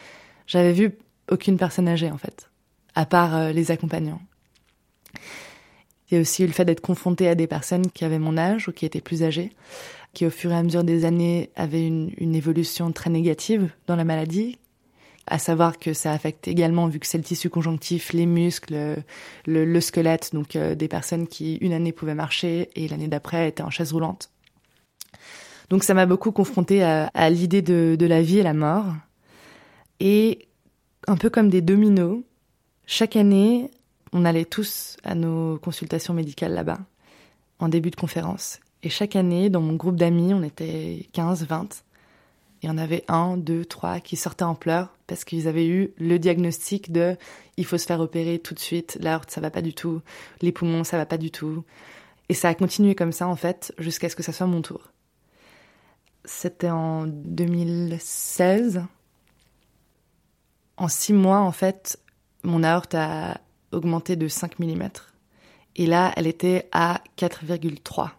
j'avais 0.46 0.74
vu 0.74 0.92
aucune 1.32 1.58
personne 1.58 1.88
âgée 1.88 2.12
en 2.12 2.18
fait, 2.18 2.52
à 2.94 3.06
part 3.06 3.36
euh, 3.36 3.52
les 3.52 3.72
accompagnants. 3.72 4.22
Il 6.10 6.16
y 6.16 6.18
a 6.18 6.22
aussi 6.22 6.44
eu 6.44 6.48
le 6.48 6.54
fait 6.54 6.66
d'être 6.66 6.82
confrontée 6.82 7.28
à 7.28 7.36
des 7.36 7.48
personnes 7.48 7.90
qui 7.90 8.06
avaient 8.06 8.20
mon 8.20 8.38
âge 8.38 8.68
ou 8.68 8.72
qui 8.72 8.86
étaient 8.86 9.02
plus 9.02 9.24
âgées, 9.24 9.52
qui 10.14 10.26
au 10.26 10.30
fur 10.30 10.52
et 10.52 10.56
à 10.56 10.64
mesure 10.64 10.84
des 10.84 11.04
années 11.04 11.50
avaient 11.56 11.86
une 11.86 12.36
évolution 12.36 12.92
très 12.92 13.10
négative 13.10 13.70
dans 13.88 13.96
la 13.98 14.06
maladie, 14.06 14.58
à 15.28 15.40
savoir 15.40 15.78
que 15.78 15.94
ça 15.94 16.12
affecte 16.12 16.48
également, 16.48 16.88
vu 16.88 17.00
que 17.00 17.06
c'est 17.06 17.18
le 17.18 17.24
tissu 17.24 17.50
conjonctif, 17.50 18.14
les 18.14 18.26
muscles, 18.26 19.04
le, 19.46 19.66
le 19.66 19.82
squelette, 19.82 20.34
donc 20.34 20.56
euh, 20.56 20.74
des 20.74 20.88
personnes 20.88 21.28
qui 21.28 21.56
une 21.58 21.74
année 21.74 21.92
pouvaient 21.92 22.16
marcher 22.16 22.70
et 22.76 22.88
l'année 22.88 23.08
d'après 23.08 23.50
étaient 23.50 23.64
en 23.64 23.70
chaise 23.70 23.92
roulante. 23.92 24.32
Donc 25.70 25.84
ça 25.84 25.94
m'a 25.94 26.06
beaucoup 26.06 26.32
confrontée 26.32 26.82
à, 26.82 27.08
à 27.14 27.30
l'idée 27.30 27.62
de, 27.62 27.96
de, 28.00 28.06
la 28.06 28.22
vie 28.22 28.40
et 28.40 28.44
la 28.44 28.54
mort. 28.54 28.86
Et 30.00 30.48
un 31.08 31.18
peu 31.18 31.30
comme 31.30 31.50
des 31.50 31.62
dominos, 31.62 32.22
chaque 32.86 33.18
année, 33.18 33.70
on 34.14 34.24
allait 34.24 34.46
tous 34.46 34.96
à 35.04 35.14
nos 35.14 35.58
consultations 35.58 36.14
médicales 36.14 36.54
là-bas, 36.54 36.80
en 37.60 37.68
début 37.68 37.92
de 37.92 37.98
conférence. 37.98 38.60
Et 38.84 38.90
chaque 38.90 39.18
année, 39.18 39.50
dans 39.50 39.62
mon 39.62 39.74
groupe 39.74 39.98
d'amis, 39.98 40.34
on 40.34 40.44
était 40.44 41.08
15, 41.12 41.46
20. 41.46 41.84
Et 42.64 42.70
on 42.70 42.78
avait 42.78 43.04
un, 43.08 43.36
deux, 43.36 43.66
trois 43.66 44.00
qui 44.00 44.16
sortaient 44.16 44.44
en 44.44 44.56
pleurs 44.56 44.97
parce 45.08 45.24
qu'ils 45.24 45.48
avaient 45.48 45.68
eu 45.68 45.94
le 45.98 46.20
diagnostic 46.20 46.92
de 46.92 47.18
il 47.56 47.66
faut 47.66 47.78
se 47.78 47.86
faire 47.86 48.02
opérer 48.02 48.40
tout 48.40 48.54
de 48.54 48.60
suite, 48.60 48.98
l'aorte 49.02 49.32
ça 49.32 49.42
va 49.42 49.50
pas 49.50 49.62
du 49.62 49.74
tout, 49.74 50.02
les 50.42 50.52
poumons 50.52 50.84
ça 50.84 50.98
va 50.98 51.06
pas 51.06 51.18
du 51.18 51.32
tout. 51.32 51.64
Et 52.30 52.34
ça 52.34 52.50
a 52.50 52.54
continué 52.54 52.94
comme 52.94 53.14
ça 53.14 53.28
en 53.28 53.38
fait 53.38 53.74
jusqu'à 53.80 54.10
ce 54.10 54.16
que 54.16 54.24
ça 54.24 54.34
soit 54.34 54.48
mon 54.48 54.62
tour. 54.62 54.92
C'était 56.26 56.70
en 56.70 57.08
2016. 57.08 58.84
En 60.76 60.90
six 60.90 61.14
mois 61.14 61.40
en 61.40 61.54
fait, 61.54 61.98
mon 62.44 62.64
aorte 62.64 62.96
a 62.96 63.40
augmenté 63.72 64.16
de 64.16 64.28
5 64.28 64.60
mm. 64.60 64.90
Et 65.76 65.86
là, 65.86 66.12
elle 66.16 66.28
était 66.28 66.68
à 66.72 67.02
4,3, 67.18 68.10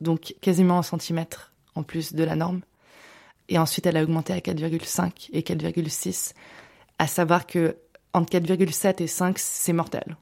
donc 0.00 0.34
quasiment 0.40 0.78
un 0.78 0.82
centimètre 0.82 1.52
en 1.74 1.82
plus 1.82 2.14
de 2.14 2.24
la 2.24 2.36
norme. 2.36 2.60
Et 3.48 3.58
ensuite, 3.58 3.86
elle 3.86 3.96
a 3.96 4.02
augmenté 4.02 4.32
à 4.32 4.38
4,5 4.38 5.30
et 5.32 5.42
4,6. 5.42 6.34
À 6.98 7.06
savoir 7.06 7.46
que 7.46 7.76
entre 8.12 8.32
4,7 8.38 9.02
et 9.02 9.06
5, 9.06 9.38
c'est 9.38 9.72
mortel. 9.72 10.16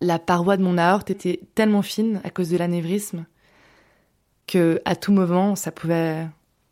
La 0.00 0.18
paroi 0.18 0.56
de 0.56 0.62
mon 0.62 0.78
aorte 0.78 1.10
était 1.10 1.40
tellement 1.54 1.82
fine 1.82 2.20
à 2.24 2.30
cause 2.30 2.50
de 2.50 2.56
l'anévrisme 2.56 3.26
que 4.46 4.80
à 4.84 4.96
tout 4.96 5.12
moment, 5.12 5.54
ça 5.54 5.70
pouvait 5.70 6.26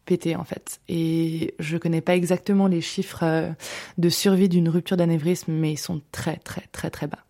péter 0.05 0.37
en 0.37 0.45
fait. 0.45 0.81
Et 0.89 1.55
je 1.59 1.77
connais 1.77 2.01
pas 2.01 2.17
exactement 2.17 2.67
les 2.67 2.81
chiffres 2.81 3.23
euh, 3.23 3.51
de 3.99 4.09
survie 4.09 4.49
d'une 4.49 4.69
rupture 4.69 4.97
d'anévrisme, 4.97 5.53
mais 5.53 5.73
ils 5.73 5.79
sont 5.79 6.01
très 6.11 6.37
très 6.37 6.67
très 6.73 6.91
très 6.91 7.07
bas. 7.07 7.28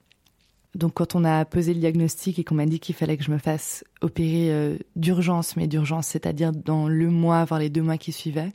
Donc 0.79 0.95
quand 0.95 1.17
on 1.17 1.25
a 1.25 1.45
posé 1.45 1.75
le 1.75 1.81
diagnostic 1.81 2.39
et 2.39 2.45
qu'on 2.45 2.55
m'a 2.55 2.65
dit 2.65 2.79
qu'il 2.79 2.95
fallait 2.95 3.17
que 3.17 3.25
je 3.25 3.33
me 3.33 3.39
fasse 3.39 3.83
opérer 4.01 4.53
euh, 4.53 4.79
d'urgence, 4.95 5.57
mais 5.57 5.67
d'urgence, 5.67 6.07
c'est-à-dire 6.07 6.53
dans 6.53 6.87
le 6.87 7.11
mois, 7.11 7.45
voire 7.45 7.59
les 7.59 7.69
deux 7.69 7.83
mois 7.83 7.99
qui 7.99 8.13
suivaient, 8.13 8.53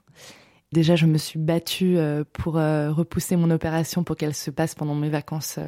déjà 0.72 0.96
je 0.96 1.06
me 1.06 1.18
suis 1.18 1.38
battue 1.38 1.98
euh, 1.98 2.24
pour 2.32 2.58
euh, 2.58 2.94
repousser 2.94 3.36
mon 3.36 3.52
opération 3.52 4.06
pour 4.06 4.16
qu'elle 4.16 4.34
se 4.34 4.52
passe 4.52 4.74
pendant 4.74 4.96
mes 4.96 5.10
vacances 5.10 5.60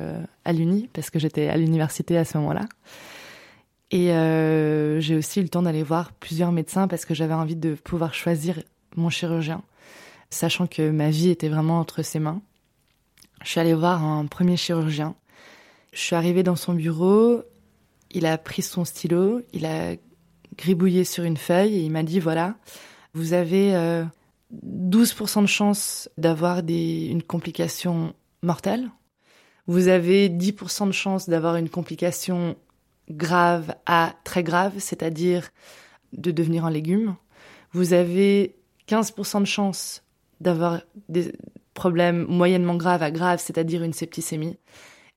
à 0.46 0.54
l'Uni, 0.54 0.90
parce 0.94 1.10
que 1.10 1.20
j'étais 1.20 1.50
à 1.50 1.58
l'université 1.58 2.18
à 2.18 2.24
ce 2.24 2.38
moment-là. 2.38 2.66
Et 3.92 4.08
j'ai 5.02 5.16
aussi 5.16 5.42
eu 5.42 5.44
le 5.44 5.50
temps 5.50 5.62
d'aller 5.62 5.84
voir 5.84 6.14
plusieurs 6.14 6.54
médecins 6.54 6.88
parce 6.88 7.06
que 7.06 7.14
j'avais 7.14 7.34
envie 7.34 7.56
de 7.56 7.76
pouvoir 7.76 8.14
choisir 8.14 8.62
mon 8.96 9.10
chirurgien, 9.10 9.62
sachant 10.30 10.68
que 10.68 10.90
ma 10.90 11.10
vie 11.10 11.30
était 11.30 11.50
vraiment 11.50 11.80
entre 11.80 12.02
ses 12.02 12.20
mains. 12.20 12.42
Je 13.44 13.50
suis 13.50 13.60
allée 13.60 13.74
voir 13.74 14.04
un 14.04 14.26
premier 14.26 14.58
chirurgien 14.58 15.16
je 15.96 16.02
suis 16.02 16.16
arrivée 16.16 16.44
dans 16.44 16.58
son 16.58 16.74
bureau, 16.74 17.42
il 18.12 18.26
a 18.26 18.38
pris 18.38 18.62
son 18.62 18.84
stylo, 18.84 19.42
il 19.54 19.66
a 19.66 19.96
gribouillé 20.58 21.06
sur 21.06 21.24
une 21.24 21.38
feuille 21.38 21.76
et 21.76 21.80
il 21.80 21.92
m'a 21.92 22.04
dit 22.04 22.20
voilà, 22.20 22.56
vous 23.14 23.32
avez 23.32 23.72
12% 24.54 25.38
euh, 25.38 25.42
de 25.42 25.48
chance 25.48 26.10
d'avoir 26.18 26.60
une 26.68 27.24
complication 27.24 28.14
mortelle. 28.44 28.92
Vous 29.68 29.88
avez 29.88 30.28
10% 30.28 30.88
de 30.88 30.92
chance 30.92 31.30
d'avoir 31.30 31.56
une 31.56 31.70
complication 31.70 32.58
grave 33.10 33.74
à 33.86 34.16
très 34.26 34.44
grave, 34.44 34.74
c'est-à-dire 34.78 35.50
de 36.12 36.32
devenir 36.32 36.66
un 36.66 36.72
légume. 36.72 37.16
Vous 37.72 37.94
avez 37.94 38.56
15% 38.90 39.40
de 39.40 39.46
chance 39.46 40.04
d'avoir 40.42 40.82
des 41.08 41.32
problèmes 41.74 42.26
moyennement 42.28 42.76
graves 42.76 43.02
à 43.02 43.12
graves, 43.12 43.40
c'est-à-dire 43.40 43.82
une 43.82 43.94
septicémie. 43.94 44.58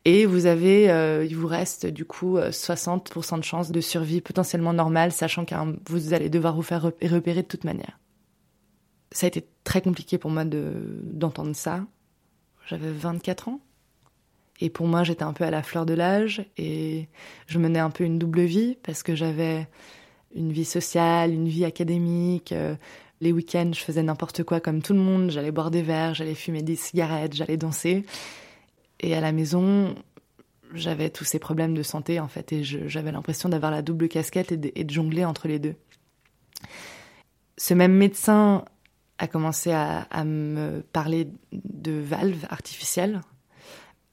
Et 0.05 0.26
vous 0.26 0.47
avez, 0.47 0.90
euh, 0.90 1.25
il 1.25 1.37
vous 1.37 1.47
reste 1.47 1.87
du 1.87 2.05
coup 2.05 2.38
60% 2.38 3.35
euh, 3.35 3.38
de 3.38 3.45
chances 3.45 3.71
de 3.71 3.81
survie 3.81 4.21
potentiellement 4.21 4.73
normale, 4.73 5.12
sachant 5.12 5.45
que 5.45 5.55
vous 5.90 6.14
allez 6.14 6.31
devoir 6.31 6.55
vous 6.55 6.62
faire 6.62 6.83
repérer 6.83 7.43
de 7.43 7.49
toute 7.49 7.64
manière. 7.64 7.99
Ça 9.12 9.26
a 9.26 9.28
été 9.28 9.47
très 9.64 9.81
compliqué 9.81 10.19
pour 10.19 10.31
moi 10.31 10.45
de 10.45 10.73
d'entendre 11.02 11.55
ça. 11.55 11.85
J'avais 12.67 12.90
24 12.90 13.49
ans. 13.49 13.61
Et 14.61 14.71
pour 14.71 14.87
moi, 14.87 15.05
j'étais 15.05 15.23
un 15.23 15.33
peu 15.33 15.45
à 15.45 15.50
la 15.50 15.62
fleur 15.62 15.87
de 15.87 15.95
l'âge 15.95 16.45
et 16.57 17.09
je 17.47 17.59
menais 17.59 17.78
un 17.78 17.90
peu 17.90 18.05
une 18.05 18.19
double 18.19 18.43
vie 18.43 18.76
parce 18.83 19.02
que 19.02 19.14
j'avais 19.14 19.69
une 20.35 20.52
vie 20.52 20.64
sociale, 20.64 21.33
une 21.33 21.49
vie 21.49 21.64
académique. 21.64 22.52
Euh, 22.52 22.75
les 23.21 23.33
week-ends, 23.33 23.71
je 23.73 23.81
faisais 23.81 24.02
n'importe 24.02 24.43
quoi 24.43 24.61
comme 24.61 24.83
tout 24.83 24.95
le 24.95 25.00
monde. 25.00 25.31
J'allais 25.31 25.52
boire 25.52 25.71
des 25.71 25.83
verres, 25.83 26.14
j'allais 26.14 26.35
fumer 26.35 26.62
des 26.62 26.76
cigarettes, 26.76 27.35
j'allais 27.35 27.57
danser. 27.57 28.05
Et 29.00 29.14
à 29.14 29.21
la 29.21 29.33
maison, 29.33 29.95
j'avais 30.75 31.11
tous 31.11 31.25
ces 31.25 31.38
problèmes 31.38 31.75
de 31.75 31.83
santé 31.83 32.21
en 32.21 32.28
fait, 32.28 32.52
et 32.52 32.64
j'avais 32.64 33.12
l'impression 33.12 33.49
d'avoir 33.49 33.71
la 33.71 33.83
double 33.83 34.09
casquette 34.09 34.52
et 34.52 34.57
de, 34.57 34.90
jongler 34.90 35.25
entre 35.25 35.49
les 35.49 35.59
deux. 35.59 35.75
Ce 37.57 37.75
même 37.75 37.95
médecin 37.95 38.64
a 39.19 39.26
commencé 39.26 39.73
à, 39.73 40.25
me 40.25 40.83
parler 40.93 41.28
de 41.52 41.93
valves 41.93 42.47
artificielles, 42.50 43.21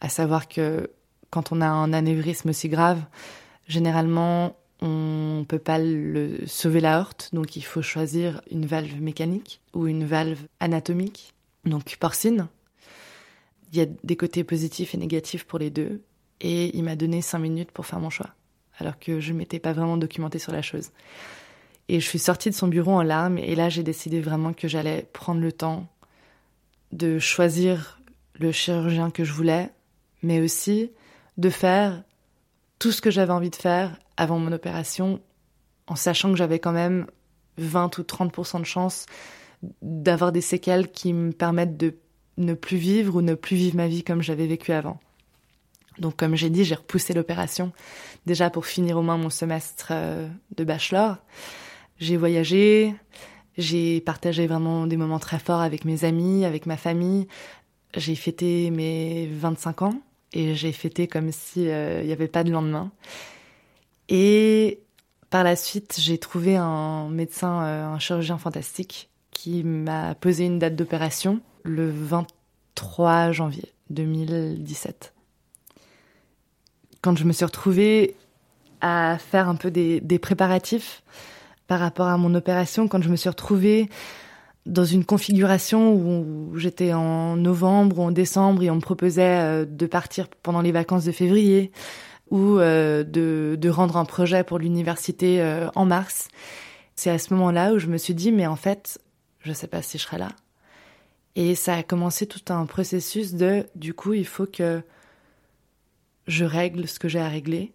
à 0.02 0.10
savoir 0.10 0.48
que 0.48 0.90
quand 1.30 1.52
on 1.52 1.62
a 1.62 1.68
un 1.68 1.94
anévrisme 1.94 2.50
aussi 2.50 2.70
grave, 2.70 3.04
généralement 3.68 4.56
on 4.82 5.40
ne 5.40 5.46
peut 5.46 5.60
pas 5.60 5.80
le 5.80 6.46
sauver 6.48 6.82
la 6.82 7.00
horte, 7.00 7.30
donc 7.34 7.56
il 7.56 7.64
faut 7.64 7.82
choisir 7.82 8.42
une 8.52 8.66
valve 8.66 9.02
mécanique 9.02 9.62
ou 9.74 9.88
une 9.88 10.06
valve 10.06 10.40
anatomique, 10.60 11.34
donc 11.66 11.96
porcine. 11.98 12.48
Il 13.76 13.80
y 13.80 13.82
a 13.82 13.88
des 14.06 14.16
côtés 14.16 14.46
positifs 14.46 14.96
et 14.96 14.98
négatifs 14.98 15.44
pour 15.44 15.60
les 15.60 15.70
deux. 15.70 16.02
Et 16.40 16.74
il 16.78 16.84
m'a 16.84 16.96
donné 16.96 17.22
cinq 17.22 17.40
minutes 17.40 17.72
pour 17.72 17.86
faire 17.86 18.00
mon 18.00 18.10
choix, 18.10 18.30
alors 18.78 18.98
que 18.98 19.20
je 19.20 19.34
m'étais 19.34 19.60
pas 19.60 19.74
vraiment 19.74 19.98
documentée 19.98 20.40
sur 20.40 20.54
la 20.54 20.62
chose. 20.62 20.92
Et 21.90 22.00
je 22.00 22.06
suis 22.08 22.20
sortie 22.20 22.50
de 22.50 22.56
son 22.56 22.70
bureau 22.70 22.94
en 22.94 23.04
larmes, 23.04 23.38
et 23.38 23.54
là 23.54 23.68
j'ai 23.68 23.84
décidé 23.84 24.22
vraiment 24.22 24.54
que 24.54 24.70
j'allais 24.70 25.10
prendre 25.12 25.42
le 25.42 25.52
temps 25.52 25.88
de 26.94 27.20
choisir 27.20 28.02
le 28.40 28.54
chirurgien 28.54 29.12
que 29.12 29.26
je 29.26 29.34
voulais, 29.34 29.70
mais 30.24 30.40
aussi 30.40 30.92
de 31.38 31.50
faire 31.50 32.04
tout 32.80 32.94
ce 32.94 33.02
que 33.02 33.12
j'avais 33.12 33.34
envie 33.34 33.50
de 33.50 33.56
faire 33.56 34.00
avant 34.16 34.40
mon 34.40 34.52
opération, 34.52 35.22
en 35.88 35.96
sachant 35.96 36.32
que 36.32 36.38
j'avais 36.38 36.60
quand 36.60 36.72
même 36.72 37.08
20 37.58 37.98
ou 37.98 38.02
30% 38.04 38.60
de 38.60 38.66
chance 38.66 39.06
d'avoir 39.82 40.32
des 40.32 40.42
séquelles 40.42 40.92
qui 40.92 41.14
me 41.14 41.32
permettent 41.32 41.78
de 41.78 41.96
ne 42.38 42.54
plus 42.54 42.78
vivre 42.78 43.16
ou 43.16 43.22
ne 43.22 43.34
plus 43.34 43.56
vivre 43.56 43.76
ma 43.78 43.88
vie 43.88 44.04
comme 44.04 44.22
j'avais 44.22 44.48
vécu 44.48 44.72
avant. 44.72 45.00
Donc 46.00 46.16
comme 46.18 46.36
j'ai 46.36 46.50
dit, 46.50 46.66
j'ai 46.66 46.76
repoussé 46.76 47.14
l'opération 47.14 47.72
déjà 48.26 48.50
pour 48.50 48.66
finir 48.66 48.98
au 48.98 49.02
moins 49.02 49.18
mon 49.18 49.30
semestre 49.30 49.90
euh, 49.92 50.28
de 50.56 50.64
bachelor. 50.64 51.18
J'ai 52.00 52.18
voyagé, 52.18 52.94
j'ai 53.58 54.02
partagé 54.02 54.48
vraiment 54.48 54.88
des 54.88 54.98
moments 54.98 55.20
très 55.20 55.40
forts 55.40 55.62
avec 55.62 55.86
mes 55.86 56.04
amis, 56.04 56.44
avec 56.44 56.66
ma 56.66 56.78
famille. 56.78 57.28
J'ai 57.96 58.16
fêté 58.16 58.72
mes 58.72 59.28
25 59.28 59.82
ans 59.84 60.02
et 60.34 60.56
j'ai 60.56 60.74
fêté 60.74 61.08
comme 61.08 61.32
si 61.32 61.70
euh, 61.70 62.04
n'y 62.04 62.12
avait 62.12 62.28
pas 62.28 62.44
de 62.44 62.52
lendemain. 62.52 62.92
Et 64.10 64.82
par 65.30 65.44
la 65.44 65.56
suite, 65.56 65.96
j'ai 66.00 66.18
trouvé 66.18 66.58
un 66.58 67.08
médecin, 67.10 67.64
euh, 67.64 67.86
un 67.86 68.00
chirurgien 68.00 68.38
fantastique 68.38 69.10
qui 69.32 69.64
m'a 69.64 70.16
posé 70.16 70.46
une 70.46 70.60
date 70.60 70.76
d'opération 70.76 71.42
le 71.66 71.90
23 71.90 73.32
janvier 73.32 73.74
2017. 73.90 75.14
Quand 77.02 77.18
je 77.18 77.26
me 77.26 77.34
suis 77.34 77.46
retrouvée 77.46 78.16
à 78.82 79.18
faire 79.18 79.50
un 79.50 79.56
peu 79.56 79.72
des, 79.72 80.20
préparatifs 80.20 81.04
par 81.68 81.80
rapport 81.80 82.08
à 82.08 82.18
mon 82.18 82.34
opération, 82.36 82.88
quand 82.88 83.02
je 83.02 83.10
me 83.10 83.16
suis 83.16 83.30
retrouvée 83.30 83.90
dans 84.66 84.86
une 84.86 85.06
configuration 85.06 85.94
où 85.94 86.58
j'étais 86.58 86.94
en 86.94 87.36
novembre 87.36 88.00
ou 88.00 88.04
en 88.04 88.12
décembre 88.12 88.64
et 88.64 88.72
on 88.72 88.76
me 88.76 88.82
proposait 88.82 89.40
euh, 89.40 89.66
de 89.66 89.86
partir 89.86 90.28
pendant 90.42 90.62
les 90.62 90.72
vacances 90.72 91.06
de 91.06 91.12
février 91.12 91.72
ou 92.32 92.58
euh, 92.58 93.04
de, 93.04 93.70
rendre 93.70 93.98
un 93.98 94.06
projet 94.06 94.44
pour 94.44 94.58
l'université 94.58 95.42
euh, 95.42 95.68
en 95.76 95.86
mars. 95.86 96.30
C'est 96.96 97.12
à 97.12 97.20
ce 97.20 97.34
moment-là 97.36 97.74
où 97.74 97.80
je 97.80 97.88
me 97.88 97.98
suis 97.98 98.16
dit, 98.16 98.32
mais 98.32 98.48
en 98.48 98.56
fait, 98.56 99.00
je 99.42 99.54
sais 99.54 99.68
pas 99.68 99.84
si 99.84 100.00
je 100.00 100.04
serai 100.04 100.18
là. 100.18 100.30
Et 101.36 101.56
ça 101.56 101.76
a 101.76 101.84
commencé 101.84 102.28
tout 102.28 102.54
un 102.54 102.66
processus 102.66 103.34
de, 103.34 103.66
du 103.76 103.94
coup, 103.94 104.14
il 104.14 104.26
faut 104.26 104.46
que 104.46 104.82
je 106.28 106.46
règle 106.46 106.88
ce 106.88 106.98
que 106.98 107.10
j'ai 107.10 107.20
à 107.20 107.28
régler. 107.28 107.74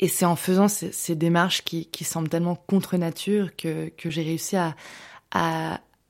Et 0.00 0.08
c'est 0.08 0.24
en 0.24 0.36
faisant 0.36 0.68
ces, 0.68 1.14
démarches 1.14 1.62
qui, 1.62 1.86
qui, 1.86 2.04
semblent 2.04 2.28
tellement 2.28 2.56
contre 2.56 2.96
nature 2.96 3.54
que, 3.56 3.88
que 3.90 4.10
j'ai 4.10 4.22
réussi 4.22 4.56
à, 4.56 4.74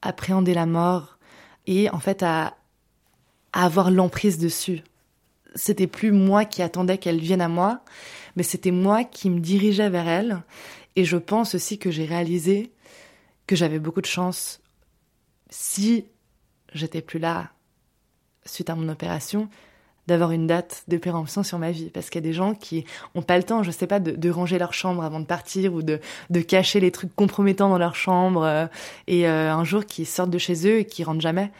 appréhender 0.01 0.55
la 0.55 0.67
mort 0.67 1.19
et 1.67 1.91
en 1.91 1.99
fait 1.99 2.23
à, 2.23 2.57
à 3.53 3.65
avoir 3.65 3.91
l'emprise 3.91 4.39
dessus. 4.39 4.85
C'était 5.57 5.89
plus 5.89 6.13
moi 6.13 6.45
qui 6.45 6.63
attendais 6.63 6.99
qu'elle 6.99 7.19
vienne 7.19 7.41
à 7.41 7.49
moi, 7.49 7.81
mais 8.37 8.45
c'était 8.45 8.71
moi 8.71 9.03
qui 9.03 9.29
me 9.29 9.41
dirigeais 9.41 9.89
vers 9.89 10.07
elle. 10.07 10.43
Et 10.95 11.05
je 11.05 11.17
pense 11.17 11.57
aussi 11.57 11.79
que 11.79 11.91
j'ai 11.91 12.05
réalisé 12.05 12.73
que 13.49 13.57
j'avais 13.57 13.81
beaucoup 13.81 14.01
de 14.01 14.07
chance 14.07 14.61
si 15.51 16.05
j'étais 16.73 17.03
plus 17.03 17.19
là 17.19 17.51
suite 18.49 18.71
à 18.71 18.75
mon 18.75 18.89
opération, 18.89 19.49
d'avoir 20.07 20.33
une 20.33 20.47
date 20.47 20.85
de 20.89 20.97
péremption 20.97 21.43
sur 21.43 21.59
ma 21.59 21.71
vie. 21.71 21.91
Parce 21.91 22.09
qu'il 22.09 22.21
y 22.23 22.25
a 22.25 22.29
des 22.29 22.33
gens 22.33 22.55
qui 22.55 22.85
ont 23.15 23.23
pas 23.23 23.37
le 23.37 23.43
temps, 23.43 23.63
je 23.63 23.71
sais 23.71 23.87
pas, 23.87 24.01
de, 24.01 24.31
ranger 24.31 24.59
leur 24.59 24.73
chambre 24.73 25.05
avant 25.05 25.21
de 25.21 25.27
partir 25.27 25.75
ou 25.75 25.83
de, 25.83 26.01
de 26.31 26.41
cacher 26.41 26.81
les 26.81 26.91
trucs 26.91 27.15
compromettants 27.15 27.69
dans 27.69 27.79
leur 27.79 27.95
chambre 27.95 28.43
euh, 28.43 28.67
et 29.07 29.29
euh, 29.29 29.53
un 29.53 29.65
jour 29.65 29.85
qui 29.85 30.05
sortent 30.07 30.31
de 30.31 30.39
chez 30.39 30.67
eux 30.67 30.79
et 30.79 30.85
qui 30.87 31.05
rentrent 31.05 31.21
jamais. 31.21 31.53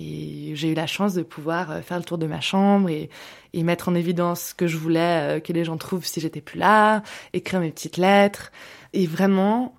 Et 0.00 0.52
j'ai 0.54 0.70
eu 0.70 0.74
la 0.74 0.86
chance 0.86 1.12
de 1.12 1.22
pouvoir 1.22 1.70
euh, 1.70 1.82
faire 1.82 1.98
le 1.98 2.04
tour 2.04 2.16
de 2.16 2.26
ma 2.26 2.40
chambre 2.40 2.88
et, 2.88 3.10
et 3.52 3.62
mettre 3.62 3.90
en 3.90 3.94
évidence 3.94 4.40
ce 4.40 4.54
que 4.54 4.66
je 4.66 4.78
voulais 4.78 5.42
que 5.44 5.52
les 5.52 5.64
gens 5.64 5.76
trouvent 5.76 6.06
si 6.06 6.20
j'étais 6.20 6.40
plus 6.40 6.58
là, 6.58 7.02
écrire 7.34 7.60
mes 7.60 7.70
petites 7.70 7.98
lettres. 7.98 8.52
Et 8.94 9.06
vraiment, 9.06 9.74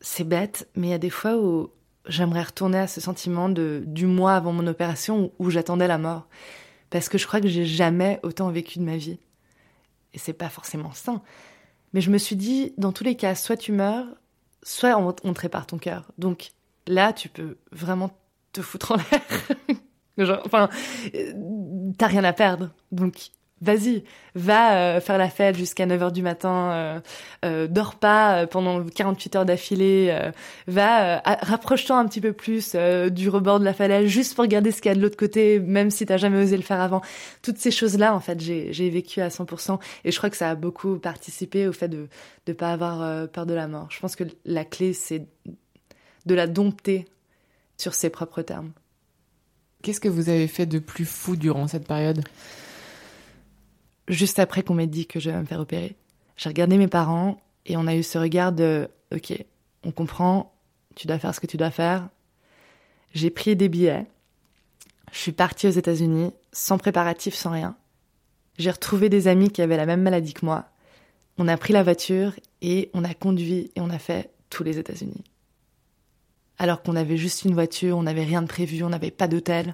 c'est 0.00 0.24
bête, 0.24 0.68
mais 0.74 0.88
il 0.88 0.90
y 0.90 0.94
a 0.94 0.98
des 0.98 1.10
fois 1.10 1.36
où 1.36 1.70
j'aimerais 2.10 2.42
retourner 2.42 2.78
à 2.78 2.86
ce 2.86 3.00
sentiment 3.00 3.48
de 3.48 3.82
du 3.86 4.06
mois 4.06 4.34
avant 4.34 4.52
mon 4.52 4.66
opération 4.66 5.32
où, 5.38 5.50
j'attendais 5.50 5.88
la 5.88 5.98
mort. 5.98 6.28
Parce 6.90 7.08
que 7.08 7.18
je 7.18 7.26
crois 7.26 7.40
que 7.40 7.48
j'ai 7.48 7.64
jamais 7.64 8.20
autant 8.22 8.50
vécu 8.50 8.78
de 8.78 8.84
ma 8.84 8.96
vie. 8.96 9.18
Et 10.12 10.18
c'est 10.18 10.32
pas 10.32 10.48
forcément 10.48 10.92
sain. 10.92 11.22
Mais 11.92 12.00
je 12.00 12.10
me 12.10 12.18
suis 12.18 12.36
dit 12.36 12.74
dans 12.78 12.92
tous 12.92 13.04
les 13.04 13.16
cas 13.16 13.34
soit 13.34 13.56
tu 13.56 13.72
meurs 13.72 14.06
soit 14.62 14.96
on, 14.98 15.14
on 15.24 15.32
te 15.32 15.40
répare 15.40 15.66
ton 15.66 15.78
cœur. 15.78 16.10
Donc 16.18 16.52
là 16.86 17.12
tu 17.12 17.28
peux 17.28 17.56
vraiment 17.72 18.10
te 18.52 18.60
foutre 18.60 18.92
en 18.92 18.96
l'air. 18.96 19.78
Enfin 20.44 20.68
euh, 21.14 21.32
t'as 21.96 22.08
rien 22.08 22.24
à 22.24 22.34
perdre. 22.34 22.70
Donc 22.92 23.30
vas-y, 23.60 24.04
va 24.34 24.74
euh, 24.76 25.00
faire 25.00 25.18
la 25.18 25.28
fête 25.28 25.56
jusqu'à 25.56 25.86
9h 25.86 26.12
du 26.12 26.22
matin, 26.22 26.72
euh, 26.72 27.00
euh, 27.44 27.66
dors 27.66 27.96
pas 27.96 28.46
pendant 28.46 28.82
48 28.84 29.36
heures 29.36 29.44
d'affilée, 29.44 30.30
va, 30.66 31.20
rapproche-toi 31.20 31.96
un 31.96 32.06
petit 32.06 32.20
peu 32.20 32.32
plus 32.32 32.74
du 33.10 33.28
rebord 33.28 33.60
de 33.60 33.64
la 33.64 33.74
falaise 33.74 34.06
juste 34.06 34.34
pour 34.34 34.42
regarder 34.42 34.70
ce 34.70 34.80
qu'il 34.80 34.90
y 34.90 34.92
a 34.92 34.94
de 34.94 35.02
l'autre 35.02 35.16
côté, 35.16 35.60
même 35.60 35.90
si 35.90 36.06
t'as 36.06 36.16
jamais 36.16 36.42
osé 36.42 36.56
le 36.56 36.62
faire 36.62 36.80
avant. 36.80 37.02
Toutes 37.42 37.58
ces 37.58 37.70
choses-là, 37.70 38.14
en 38.14 38.20
fait, 38.20 38.40
j'ai 38.40 38.90
vécu 38.90 39.20
à 39.20 39.28
100% 39.28 39.78
et 40.04 40.10
je 40.10 40.16
crois 40.16 40.30
que 40.30 40.36
ça 40.36 40.50
a 40.50 40.54
beaucoup 40.54 40.98
participé 40.98 41.68
au 41.68 41.72
fait 41.72 41.88
de 41.88 42.08
ne 42.48 42.52
pas 42.52 42.72
avoir 42.72 43.28
peur 43.28 43.46
de 43.46 43.54
la 43.54 43.68
mort. 43.68 43.88
Je 43.90 44.00
pense 44.00 44.16
que 44.16 44.24
la 44.44 44.64
clé, 44.64 44.92
c'est 44.92 45.26
de 46.26 46.34
la 46.34 46.46
dompter 46.46 47.06
sur 47.76 47.94
ses 47.94 48.10
propres 48.10 48.42
termes. 48.42 48.72
Qu'est-ce 49.82 50.00
que 50.00 50.08
vous 50.08 50.28
avez 50.28 50.46
fait 50.46 50.66
de 50.66 50.78
plus 50.78 51.06
fou 51.06 51.36
durant 51.36 51.66
cette 51.66 51.86
période? 51.86 52.22
Juste 54.10 54.38
après 54.38 54.62
qu'on 54.62 54.74
m'ait 54.74 54.86
dit 54.86 55.06
que 55.06 55.20
je 55.20 55.30
vais 55.30 55.38
me 55.38 55.46
faire 55.46 55.60
opérer. 55.60 55.96
J'ai 56.36 56.48
regardé 56.48 56.76
mes 56.76 56.88
parents 56.88 57.40
et 57.66 57.76
on 57.76 57.86
a 57.86 57.94
eu 57.94 58.02
ce 58.02 58.18
regard 58.18 58.52
de 58.52 58.88
OK, 59.14 59.32
on 59.84 59.92
comprend, 59.92 60.52
tu 60.94 61.06
dois 61.06 61.18
faire 61.18 61.34
ce 61.34 61.40
que 61.40 61.46
tu 61.46 61.56
dois 61.56 61.70
faire. 61.70 62.08
J'ai 63.14 63.30
pris 63.30 63.56
des 63.56 63.68
billets. 63.68 64.06
Je 65.12 65.18
suis 65.18 65.32
partie 65.32 65.66
aux 65.66 65.72
États-Unis 65.72 66.32
sans 66.52 66.78
préparatif, 66.78 67.34
sans 67.34 67.50
rien. 67.50 67.76
J'ai 68.58 68.70
retrouvé 68.70 69.08
des 69.08 69.26
amis 69.26 69.50
qui 69.50 69.62
avaient 69.62 69.76
la 69.76 69.86
même 69.86 70.02
maladie 70.02 70.34
que 70.34 70.44
moi. 70.44 70.66
On 71.38 71.48
a 71.48 71.56
pris 71.56 71.72
la 71.72 71.82
voiture 71.82 72.34
et 72.60 72.90
on 72.92 73.04
a 73.04 73.14
conduit 73.14 73.70
et 73.74 73.80
on 73.80 73.90
a 73.90 73.98
fait 73.98 74.30
tous 74.50 74.62
les 74.62 74.78
États-Unis. 74.78 75.24
Alors 76.58 76.82
qu'on 76.82 76.96
avait 76.96 77.16
juste 77.16 77.44
une 77.44 77.54
voiture, 77.54 77.96
on 77.96 78.02
n'avait 78.02 78.24
rien 78.24 78.42
de 78.42 78.46
prévu, 78.46 78.82
on 78.84 78.90
n'avait 78.90 79.10
pas 79.10 79.28
d'hôtel. 79.28 79.72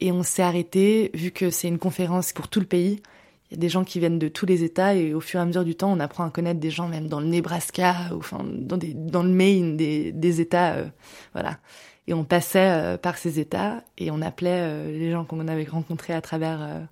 Et 0.00 0.12
on 0.12 0.22
s'est 0.22 0.42
arrêté, 0.42 1.10
vu 1.14 1.30
que 1.30 1.50
c'est 1.50 1.68
une 1.68 1.78
conférence 1.78 2.32
pour 2.32 2.48
tout 2.48 2.60
le 2.60 2.66
pays, 2.66 3.02
il 3.50 3.54
y 3.54 3.58
a 3.58 3.60
des 3.60 3.68
gens 3.68 3.82
qui 3.82 3.98
viennent 3.98 4.18
de 4.18 4.28
tous 4.28 4.46
les 4.46 4.62
États 4.62 4.94
et 4.94 5.12
au 5.12 5.20
fur 5.20 5.40
et 5.40 5.42
à 5.42 5.46
mesure 5.46 5.64
du 5.64 5.74
temps, 5.74 5.92
on 5.92 5.98
apprend 5.98 6.24
à 6.24 6.30
connaître 6.30 6.60
des 6.60 6.70
gens 6.70 6.86
même 6.86 7.08
dans 7.08 7.18
le 7.18 7.26
Nebraska 7.26 8.10
ou 8.12 8.18
enfin 8.18 8.44
dans, 8.44 8.76
des, 8.76 8.94
dans 8.94 9.24
le 9.24 9.30
Maine, 9.30 9.76
des, 9.76 10.12
des 10.12 10.40
États, 10.40 10.74
euh, 10.74 10.84
voilà. 11.32 11.58
Et 12.06 12.14
on 12.14 12.24
passait 12.24 12.70
euh, 12.70 12.96
par 12.96 13.18
ces 13.18 13.40
États 13.40 13.82
et 13.98 14.10
on 14.12 14.22
appelait 14.22 14.60
euh, 14.60 14.92
les 14.92 15.10
gens 15.10 15.24
qu'on 15.24 15.46
avait 15.48 15.64
rencontrés 15.64 16.12
à 16.12 16.20
travers 16.20 16.88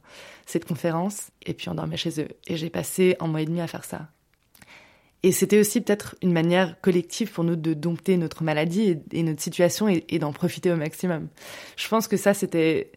cette 0.47 0.65
conférence 0.65 1.31
et 1.47 1.55
puis 1.55 1.69
on 1.69 1.75
dormait 1.75 1.97
chez 1.97 2.21
eux. 2.21 2.29
Et 2.49 2.57
j'ai 2.57 2.71
passé 2.71 3.17
un 3.21 3.29
mois 3.29 3.43
et 3.43 3.47
demi 3.47 3.61
à 3.61 3.69
faire 3.69 3.85
ça. 3.85 4.09
Et 5.23 5.33
c'était 5.33 5.59
aussi 5.59 5.81
peut-être 5.81 6.17
une 6.23 6.33
manière 6.33 6.81
collective 6.81 7.33
pour 7.33 7.43
nous 7.43 7.57
de 7.57 7.75
dompter 7.75 8.17
notre 8.17 8.43
maladie 8.45 8.97
et, 9.13 9.23
notre 9.23 9.43
situation 9.43 9.89
et 9.89 10.19
d'en 10.21 10.33
profiter 10.33 10.71
au 10.71 10.77
maximum. 10.77 11.29
Je 11.77 11.89
pense 11.89 12.07
que 12.07 12.17
ça, 12.17 12.35
c'était 12.35 12.93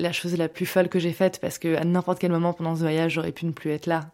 la 0.00 0.12
chose 0.12 0.36
la 0.36 0.48
plus 0.48 0.66
folle 0.66 0.88
que 0.88 0.98
j'ai 0.98 1.12
faite 1.12 1.38
parce 1.40 1.58
que 1.58 1.76
à 1.76 1.84
n'importe 1.84 2.18
quel 2.18 2.32
moment 2.32 2.52
pendant 2.52 2.74
ce 2.74 2.80
voyage, 2.80 3.12
j'aurais 3.14 3.32
pu 3.32 3.46
ne 3.46 3.52
plus 3.52 3.70
être 3.70 3.86
là. 3.86 4.10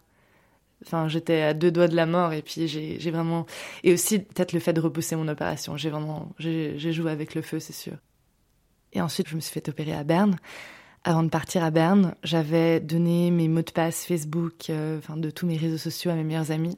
Enfin, 0.85 1.09
j'étais 1.09 1.41
à 1.41 1.55
deux 1.55 1.71
doigts 1.71 1.89
de 1.89 1.97
la 1.97 2.07
mort 2.07 2.33
et 2.33 2.43
puis 2.43 2.69
j'ai 2.69 3.11
vraiment 3.11 3.47
et 3.83 3.93
aussi 3.93 4.19
peut-être 4.19 4.53
le 4.53 4.61
fait 4.61 4.73
de 4.73 4.81
repousser 4.81 5.17
mon 5.17 5.29
opération. 5.29 5.77
J'ai 5.77 5.91
vraiment 5.91 6.31
j'ai 6.39 6.93
joué 6.93 7.11
avec 7.11 7.35
le 7.35 7.43
feu, 7.43 7.61
c'est 7.61 7.73
sûr. 7.73 7.95
Et 8.93 9.01
ensuite, 9.01 9.29
je 9.29 9.37
me 9.37 9.41
suis 9.41 9.53
fait 9.53 9.69
opérer 9.69 9.93
à 9.93 10.05
Berne. 10.05 10.37
Avant 11.05 11.23
de 11.23 11.29
partir 11.29 11.63
à 11.63 11.71
Berne, 11.71 12.15
j'avais 12.25 12.81
donné 12.81 13.31
mes 13.31 13.47
mots 13.47 13.63
de 13.63 13.71
passe 13.71 14.05
Facebook, 14.05 14.71
euh, 14.71 14.99
enfin 14.99 15.17
de 15.17 15.31
tous 15.31 15.47
mes 15.47 15.57
réseaux 15.57 15.79
sociaux 15.79 16.11
à 16.11 16.15
mes 16.15 16.25
meilleurs 16.25 16.51
amis, 16.51 16.77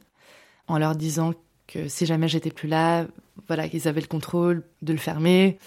en 0.67 0.79
leur 0.79 0.95
disant 0.95 1.33
que 1.67 1.89
si 1.89 2.07
jamais 2.07 2.29
j'étais 2.29 2.51
plus 2.51 2.69
là, 2.69 3.07
voilà, 3.47 3.69
qu'ils 3.69 3.89
avaient 3.89 4.01
le 4.01 4.07
contrôle 4.07 4.65
de 4.83 4.93
le 4.93 4.99
fermer, 4.99 5.59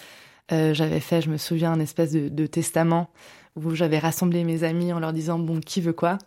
euh, 0.52 0.74
j'avais 0.74 1.00
fait, 1.00 1.22
je 1.22 1.30
me 1.30 1.38
souviens, 1.38 1.72
un 1.72 1.80
espèce 1.80 2.12
de, 2.12 2.46
testament 2.48 3.10
où 3.56 3.76
j'avais 3.76 4.00
rassemblé 4.00 4.44
mes 4.44 4.64
amis 4.64 4.94
en 4.94 5.00
leur 5.00 5.14
disant 5.14 5.40
bon, 5.40 5.60
qui 5.60 5.82
veut 5.82 5.94
quoi? 5.94 6.18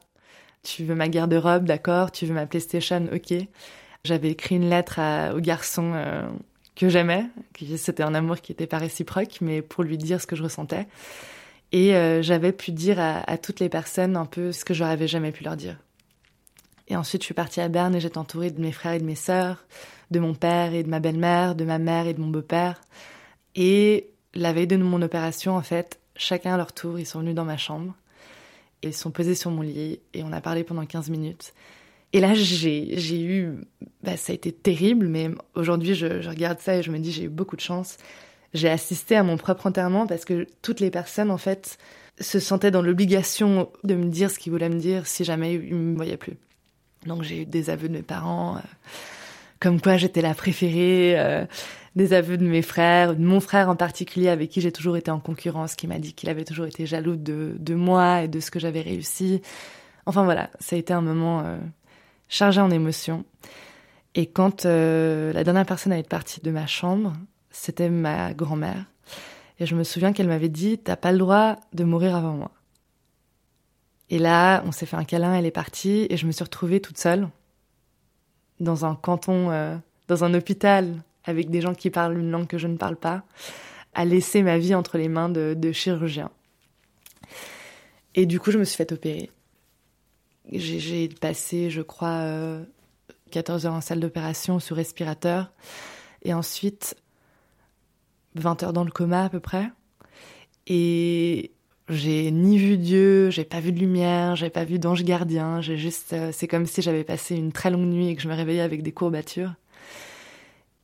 Tu 0.63 0.85
veux 0.85 0.95
ma 0.95 1.09
garde-robe, 1.09 1.65
d'accord? 1.65 2.11
Tu 2.11 2.27
veux 2.27 2.35
ma 2.35 2.47
PlayStation, 2.47 3.09
ok. 3.13 3.35
J'avais 4.05 4.31
écrit 4.31 4.57
une 4.57 4.69
lettre 4.69 5.01
au 5.35 5.41
garçon 5.41 5.93
euh, 5.95 6.27
que 6.77 6.89
j'aimais, 6.89 7.27
c'était 7.77 8.03
un 8.03 8.15
amour 8.15 8.41
qui 8.41 8.53
n'était 8.53 8.67
pas 8.67 8.79
réciproque, 8.79 9.39
mais 9.41 9.63
pour 9.63 9.85
lui 9.85 9.97
dire 9.97 10.21
ce 10.21 10.27
que 10.27 10.37
je 10.37 10.43
ressentais. 10.43 10.87
Et 11.73 11.95
euh, 11.95 12.23
j'avais 12.23 12.53
pu 12.53 12.73
dire 12.73 12.99
à, 13.01 13.39
toutes 13.39 13.61
les 13.61 13.69
personnes 13.69 14.17
un 14.17 14.27
peu 14.27 14.53
ce 14.53 14.65
que 14.65 14.75
je 14.75 14.85
n'avais 14.85 15.09
jamais 15.09 15.33
pu 15.33 15.45
leur 15.45 15.57
dire. 15.57 15.79
Et 16.89 16.97
ensuite, 16.97 17.23
je 17.23 17.27
suis 17.27 17.35
partie 17.35 17.61
à 17.61 17.69
Berne 17.69 17.95
et 17.95 18.01
j'étais 18.01 18.19
entourée 18.19 18.51
de 18.51 18.61
mes 18.61 18.73
frères 18.73 18.93
et 18.93 18.99
de 18.99 19.05
mes 19.05 19.15
sœurs, 19.15 19.67
de 20.11 20.21
mon 20.21 20.35
père 20.35 20.75
et 20.75 20.83
de 20.83 20.89
ma 20.89 21.01
belle-mère, 21.01 21.55
de 21.55 21.65
ma 21.65 21.79
mère 21.79 22.07
et 22.07 22.15
de 22.15 22.21
mon 22.21 22.29
beau-père. 22.29 22.81
Et 23.55 24.14
la 24.35 24.53
veille 24.53 24.67
de 24.67 24.77
mon 24.77 25.03
opération, 25.03 25.57
en 25.57 25.63
fait, 25.63 25.99
chacun 26.17 26.55
à 26.55 26.57
leur 26.57 26.73
tour, 26.73 26.99
ils 26.99 27.07
sont 27.07 27.21
venus 27.21 27.35
dans 27.35 27.45
ma 27.45 27.57
chambre. 27.57 27.95
Et 28.83 28.89
ils 28.89 28.95
sont 28.95 29.11
posés 29.11 29.35
sur 29.35 29.51
mon 29.51 29.63
lit 29.63 30.01
et 30.13 30.23
on 30.23 30.33
a 30.33 30.41
parlé 30.41 30.63
pendant 30.63 30.85
15 30.85 31.09
minutes. 31.09 31.55
Et 32.13 32.21
là, 32.21 32.35
j'ai, 32.35 33.23
eu, 33.23 33.55
bah, 34.03 34.17
ça 34.17 34.33
a 34.33 34.35
été 34.35 34.53
terrible, 34.53 35.09
mais 35.09 35.31
aujourd'hui, 35.55 35.95
je, 35.95 36.21
je 36.21 36.29
regarde 36.29 36.61
ça 36.61 36.77
et 36.77 36.83
je 36.83 36.91
me 36.91 36.99
dis, 36.99 37.11
j'ai 37.11 37.25
eu 37.25 37.29
beaucoup 37.29 37.57
de 37.57 37.61
chance. 37.61 37.97
J'ai 38.53 38.69
assisté 38.69 39.17
à 39.17 39.23
mon 39.23 39.37
propre 39.37 39.67
enterrement 39.67 40.07
parce 40.07 40.25
que 40.25 40.47
toutes 40.63 40.81
les 40.81 40.91
personnes, 40.91 41.31
en 41.31 41.39
fait, 41.39 41.79
se 42.21 42.39
sentaient 42.39 42.71
dans 42.71 42.83
l'obligation 42.83 43.71
de 43.83 43.95
me 43.95 44.05
dire 44.05 44.31
ce 44.31 44.39
qu'ils 44.39 44.53
voulaient 44.53 44.69
me 44.69 44.79
dire 44.79 45.07
si 45.07 45.25
jamais 45.25 45.55
ils 45.55 45.75
me 45.75 45.97
voyaient 45.97 46.17
plus. 46.17 46.37
Donc 47.07 47.23
j'ai 47.23 47.43
eu 47.43 47.47
des 47.47 47.71
aveux 47.71 47.89
de 47.89 47.95
mes 47.95 48.03
parents, 48.03 48.57
euh, 48.57 48.61
comme 49.61 49.81
quoi 49.81 49.97
j'étais 49.97 50.23
la 50.23 50.35
préférée. 50.35 51.15
Euh, 51.19 51.45
des 51.97 52.13
aveux 52.13 52.37
de 52.37 52.47
mes 52.47 52.63
frères, 52.63 53.15
de 53.15 53.23
mon 53.23 53.41
frère 53.41 53.69
en 53.69 53.77
particulier 53.77 54.29
avec 54.29 54.51
qui 54.51 54.61
j'ai 54.61 54.73
toujours 54.73 54.97
été 54.97 55.11
en 55.11 55.21
concurrence, 55.21 55.75
qui 55.75 55.87
m'a 55.87 55.99
dit 55.99 56.13
qu'il 56.13 56.29
avait 56.29 56.45
toujours 56.45 56.67
été 56.67 56.87
jaloux 56.87 57.17
de, 57.17 57.55
de 57.59 57.75
moi 57.75 58.23
et 58.23 58.29
de 58.29 58.41
ce 58.41 58.51
que 58.51 58.59
j'avais 58.59 58.81
réussi. 58.81 59.43
Enfin 60.07 60.25
voilà, 60.25 60.51
ça 60.59 60.77
a 60.77 60.79
été 60.79 60.93
un 60.93 61.01
moment 61.01 61.41
euh, 61.41 61.57
chargé 62.29 62.61
en 62.61 62.71
émotions. 62.71 63.25
Et 64.17 64.27
quand 64.27 64.67
euh, 64.67 65.33
la 65.33 65.45
dernière 65.45 65.67
personne 65.67 65.93
à 65.93 65.99
être 65.99 66.09
partie 66.09 66.41
de 66.41 66.51
ma 66.51 66.67
chambre, 66.67 67.15
c'était 67.51 67.91
ma 67.91 68.35
grand-mère. 68.35 68.85
Et 69.61 69.67
je 69.67 69.77
me 69.77 69.85
souviens 69.85 70.13
qu'elle 70.13 70.29
m'avait 70.29 70.49
dit, 70.49 70.79
t'as 70.79 70.97
pas 70.97 71.13
le 71.13 71.19
droit 71.19 71.57
de 71.73 71.85
mourir 71.85 72.17
avant 72.17 72.33
moi. 72.33 72.51
Et 74.11 74.19
là, 74.19 74.63
on 74.67 74.73
s'est 74.73 74.87
fait 74.87 74.97
un 74.97 75.05
câlin, 75.05 75.35
elle 75.35 75.47
est 75.47 75.51
partie, 75.51 76.07
et 76.11 76.17
je 76.17 76.27
me 76.27 76.33
suis 76.33 76.45
retrouvée 76.45 76.81
toute 76.81 76.99
seule, 76.99 77.29
dans 78.61 78.85
un 78.85 78.95
canton, 78.95 79.51
euh, 79.51 79.77
dans 80.09 80.25
un 80.25 80.35
hôpital 80.35 81.03
avec 81.25 81.51
des 81.51 81.61
gens 81.61 81.75
qui 81.75 81.91
parlent 81.91 82.19
une 82.19 82.31
langue 82.31 82.47
que 82.47 82.59
je 82.59 82.67
ne 82.67 82.77
parle 82.77 82.97
pas, 82.97 83.25
à 83.95 84.05
laisser 84.05 84.43
ma 84.43 84.59
vie 84.59 84.75
entre 84.75 84.99
les 84.99 85.09
mains 85.09 85.29
de, 85.29 85.73
chirurgiens. 85.73 86.31
Et 88.15 88.27
du 88.27 88.39
coup, 88.39 88.51
je 88.51 88.59
me 88.59 88.65
suis 88.65 88.77
fait 88.77 88.93
opérer. 88.93 89.31
J'ai 90.53 91.09
passé, 91.09 91.71
je 91.71 91.81
crois, 91.81 92.23
14 93.31 93.65
euh, 93.65 93.69
heures 93.69 93.75
en 93.75 93.81
salle 93.81 94.01
d'opération 94.01 94.61
sous 94.61 94.75
respirateur. 94.75 95.53
Et 96.23 96.35
ensuite, 96.35 96.97
20 98.35 98.63
heures 98.63 98.73
dans 98.73 98.85
le 98.85 98.91
coma 98.91 99.25
à 99.25 99.29
peu 99.29 99.41
près. 99.41 99.71
Et 100.67 101.53
j'ai 101.89 102.31
ni 102.31 102.59
vu 102.59 102.79
Dieu, 102.79 103.31
j'ai 103.31 103.45
pas 103.45 103.61
vu 103.61 103.73
de 103.73 103.79
lumière, 103.79 104.37
j'ai 104.37 104.51
pas 104.51 104.65
vu 104.65 104.79
d'ange 104.79 105.03
gardien. 105.03 105.61
J'ai 105.61 105.77
juste, 105.77 106.13
euh, 106.13 106.31
c'est 106.33 106.49
comme 106.49 106.67
si 106.67 106.83
j'avais 106.83 107.05
passé 107.05 107.37
une 107.37 107.53
très 107.53 107.71
longue 107.71 107.87
nuit 107.87 108.09
et 108.09 108.17
que 108.17 108.23
je 108.23 108.29
me 108.29 108.35
réveillais 108.35 108.61
avec 108.61 108.83
des 108.83 108.93
courbatures. 108.93 109.55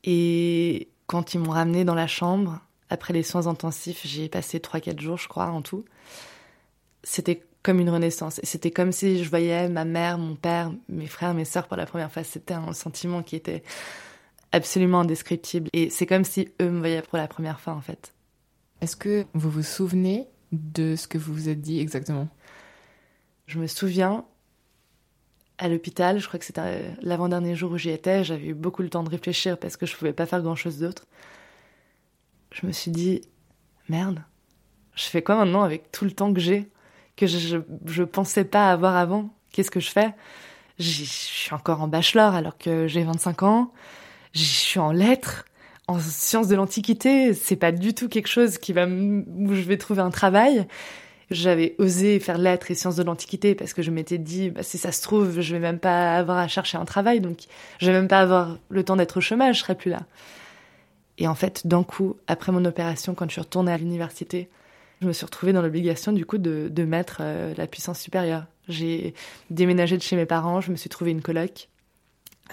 Et 0.04 0.88
quand 1.06 1.34
ils 1.34 1.40
m'ont 1.40 1.50
ramené 1.50 1.84
dans 1.84 1.94
la 1.94 2.06
chambre, 2.06 2.60
après 2.88 3.12
les 3.12 3.22
soins 3.22 3.46
intensifs, 3.46 4.00
j'ai 4.04 4.28
passé 4.28 4.58
3-4 4.58 5.00
jours, 5.00 5.16
je 5.16 5.28
crois, 5.28 5.46
en 5.46 5.62
tout. 5.62 5.84
C'était 7.02 7.42
comme 7.62 7.80
une 7.80 7.90
renaissance. 7.90 8.38
Et 8.42 8.46
c'était 8.46 8.70
comme 8.70 8.92
si 8.92 9.22
je 9.22 9.28
voyais 9.28 9.68
ma 9.68 9.84
mère, 9.84 10.18
mon 10.18 10.34
père, 10.34 10.72
mes 10.88 11.06
frères, 11.06 11.34
mes 11.34 11.44
sœurs 11.44 11.68
pour 11.68 11.76
la 11.76 11.86
première 11.86 12.10
fois. 12.10 12.24
C'était 12.24 12.54
un 12.54 12.72
sentiment 12.72 13.22
qui 13.22 13.36
était 13.36 13.62
absolument 14.52 15.00
indescriptible. 15.00 15.68
Et 15.72 15.90
c'est 15.90 16.06
comme 16.06 16.24
si 16.24 16.48
eux 16.60 16.70
me 16.70 16.78
voyaient 16.78 17.02
pour 17.02 17.18
la 17.18 17.28
première 17.28 17.60
fois, 17.60 17.74
en 17.74 17.80
fait. 17.80 18.14
Est-ce 18.80 18.96
que 18.96 19.26
vous 19.34 19.50
vous 19.50 19.62
souvenez 19.62 20.26
de 20.52 20.96
ce 20.96 21.06
que 21.06 21.18
vous 21.18 21.34
vous 21.34 21.48
êtes 21.48 21.60
dit 21.60 21.80
exactement? 21.80 22.28
Je 23.46 23.58
me 23.58 23.66
souviens, 23.66 24.24
à 25.60 25.68
l'hôpital, 25.68 26.18
je 26.18 26.26
crois 26.26 26.40
que 26.40 26.46
c'était 26.46 26.62
euh, 26.64 26.90
l'avant-dernier 27.02 27.54
jour 27.54 27.72
où 27.72 27.76
j'y 27.76 27.90
étais, 27.90 28.24
j'avais 28.24 28.46
eu 28.46 28.54
beaucoup 28.54 28.82
le 28.82 28.88
temps 28.88 29.02
de 29.02 29.10
réfléchir 29.10 29.58
parce 29.58 29.76
que 29.76 29.84
je 29.84 29.94
pouvais 29.94 30.14
pas 30.14 30.24
faire 30.24 30.40
grand-chose 30.40 30.78
d'autre. 30.78 31.04
Je 32.50 32.66
me 32.66 32.72
suis 32.72 32.90
dit, 32.90 33.20
merde, 33.90 34.24
je 34.94 35.04
fais 35.04 35.20
quoi 35.20 35.36
maintenant 35.36 35.62
avec 35.62 35.92
tout 35.92 36.06
le 36.06 36.12
temps 36.12 36.32
que 36.32 36.40
j'ai, 36.40 36.66
que 37.14 37.26
je, 37.26 37.58
je, 37.84 38.02
pensais 38.02 38.44
pas 38.44 38.72
avoir 38.72 38.96
avant? 38.96 39.28
Qu'est-ce 39.52 39.70
que 39.70 39.80
je 39.80 39.90
fais? 39.90 40.14
Je 40.78 41.04
suis 41.04 41.52
encore 41.52 41.82
en 41.82 41.88
bachelor 41.88 42.34
alors 42.34 42.56
que 42.56 42.86
j'ai 42.86 43.04
25 43.04 43.42
ans, 43.42 43.70
je 44.32 44.42
suis 44.42 44.80
en 44.80 44.92
lettres, 44.92 45.44
en 45.88 45.98
sciences 45.98 46.48
de 46.48 46.56
l'Antiquité, 46.56 47.34
c'est 47.34 47.56
pas 47.56 47.70
du 47.70 47.92
tout 47.92 48.08
quelque 48.08 48.28
chose 48.28 48.56
qui 48.56 48.72
va 48.72 48.86
où 48.86 49.54
je 49.54 49.62
vais 49.62 49.76
trouver 49.76 50.00
un 50.00 50.10
travail. 50.10 50.66
J'avais 51.30 51.76
osé 51.78 52.18
faire 52.18 52.38
lettres 52.38 52.70
et 52.70 52.74
sciences 52.74 52.96
de 52.96 53.04
l'Antiquité 53.04 53.54
parce 53.54 53.72
que 53.72 53.82
je 53.82 53.90
m'étais 53.90 54.18
dit, 54.18 54.50
bah, 54.50 54.62
si 54.64 54.78
ça 54.78 54.90
se 54.90 55.00
trouve, 55.02 55.40
je 55.40 55.54
vais 55.54 55.60
même 55.60 55.78
pas 55.78 56.16
avoir 56.16 56.38
à 56.38 56.48
chercher 56.48 56.76
un 56.76 56.84
travail, 56.84 57.20
donc 57.20 57.44
je 57.78 57.86
vais 57.86 57.92
même 57.92 58.08
pas 58.08 58.20
avoir 58.20 58.58
le 58.68 58.82
temps 58.82 58.96
d'être 58.96 59.18
au 59.18 59.20
chômage, 59.20 59.58
je 59.58 59.60
serai 59.62 59.76
plus 59.76 59.90
là. 59.90 60.00
Et 61.18 61.28
en 61.28 61.34
fait, 61.34 61.66
d'un 61.66 61.84
coup, 61.84 62.16
après 62.26 62.50
mon 62.50 62.64
opération, 62.64 63.14
quand 63.14 63.26
je 63.26 63.32
suis 63.32 63.40
retournée 63.40 63.70
à 63.70 63.78
l'université, 63.78 64.48
je 65.00 65.06
me 65.06 65.12
suis 65.12 65.24
retrouvée 65.24 65.52
dans 65.52 65.62
l'obligation 65.62 66.12
du 66.12 66.26
coup 66.26 66.38
de, 66.38 66.68
de 66.70 66.84
mettre 66.84 67.18
euh, 67.20 67.54
la 67.56 67.66
puissance 67.66 68.00
supérieure. 68.00 68.46
J'ai 68.68 69.14
déménagé 69.50 69.96
de 69.96 70.02
chez 70.02 70.16
mes 70.16 70.26
parents, 70.26 70.60
je 70.60 70.70
me 70.70 70.76
suis 70.76 70.90
trouvé 70.90 71.10
une 71.10 71.22
coloc. 71.22 71.68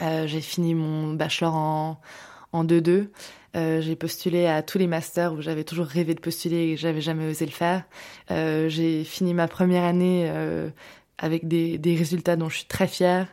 Euh, 0.02 0.28
j'ai 0.28 0.42
fini 0.42 0.76
mon 0.76 1.14
bachelor 1.14 1.56
en, 1.56 2.00
en 2.52 2.64
2-2. 2.64 3.08
Euh, 3.58 3.82
j'ai 3.82 3.96
postulé 3.96 4.46
à 4.46 4.62
tous 4.62 4.78
les 4.78 4.88
masters 4.88 5.34
où 5.34 5.42
j'avais 5.42 5.64
toujours 5.64 5.88
rêvé 5.88 6.14
de 6.14 6.20
postuler 6.20 6.58
et 6.58 6.78
j'avais 6.78 7.02
jamais 7.02 7.28
osé 7.28 7.46
le 7.46 7.52
faire. 7.52 7.84
Euh, 8.30 8.70
j'ai 8.70 9.04
fini 9.04 9.34
ma 9.34 9.48
première 9.48 9.84
année 9.84 10.30
euh, 10.30 10.70
avec 11.18 11.48
des, 11.48 11.80
résultats 11.98 12.36
dont 12.36 12.50
je 12.50 12.58
suis 12.58 12.68
très 12.68 12.88
fière. 12.88 13.28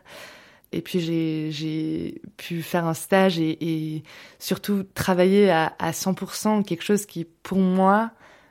Et 0.73 0.81
puis 0.81 0.99
j'ai 1.01 2.23
pu 2.37 2.63
faire 2.63 2.87
un 2.87 2.95
stage 2.95 3.39
et, 3.39 3.59
et 3.61 4.03
surtout 4.39 4.83
travailler 4.95 5.51
à, 5.51 5.75
à 5.79 5.93
100%, 5.93 6.65
quelque 6.65 6.83
chose 6.83 7.07
qui 7.07 7.27
pour 7.43 7.59
moi 7.59 8.11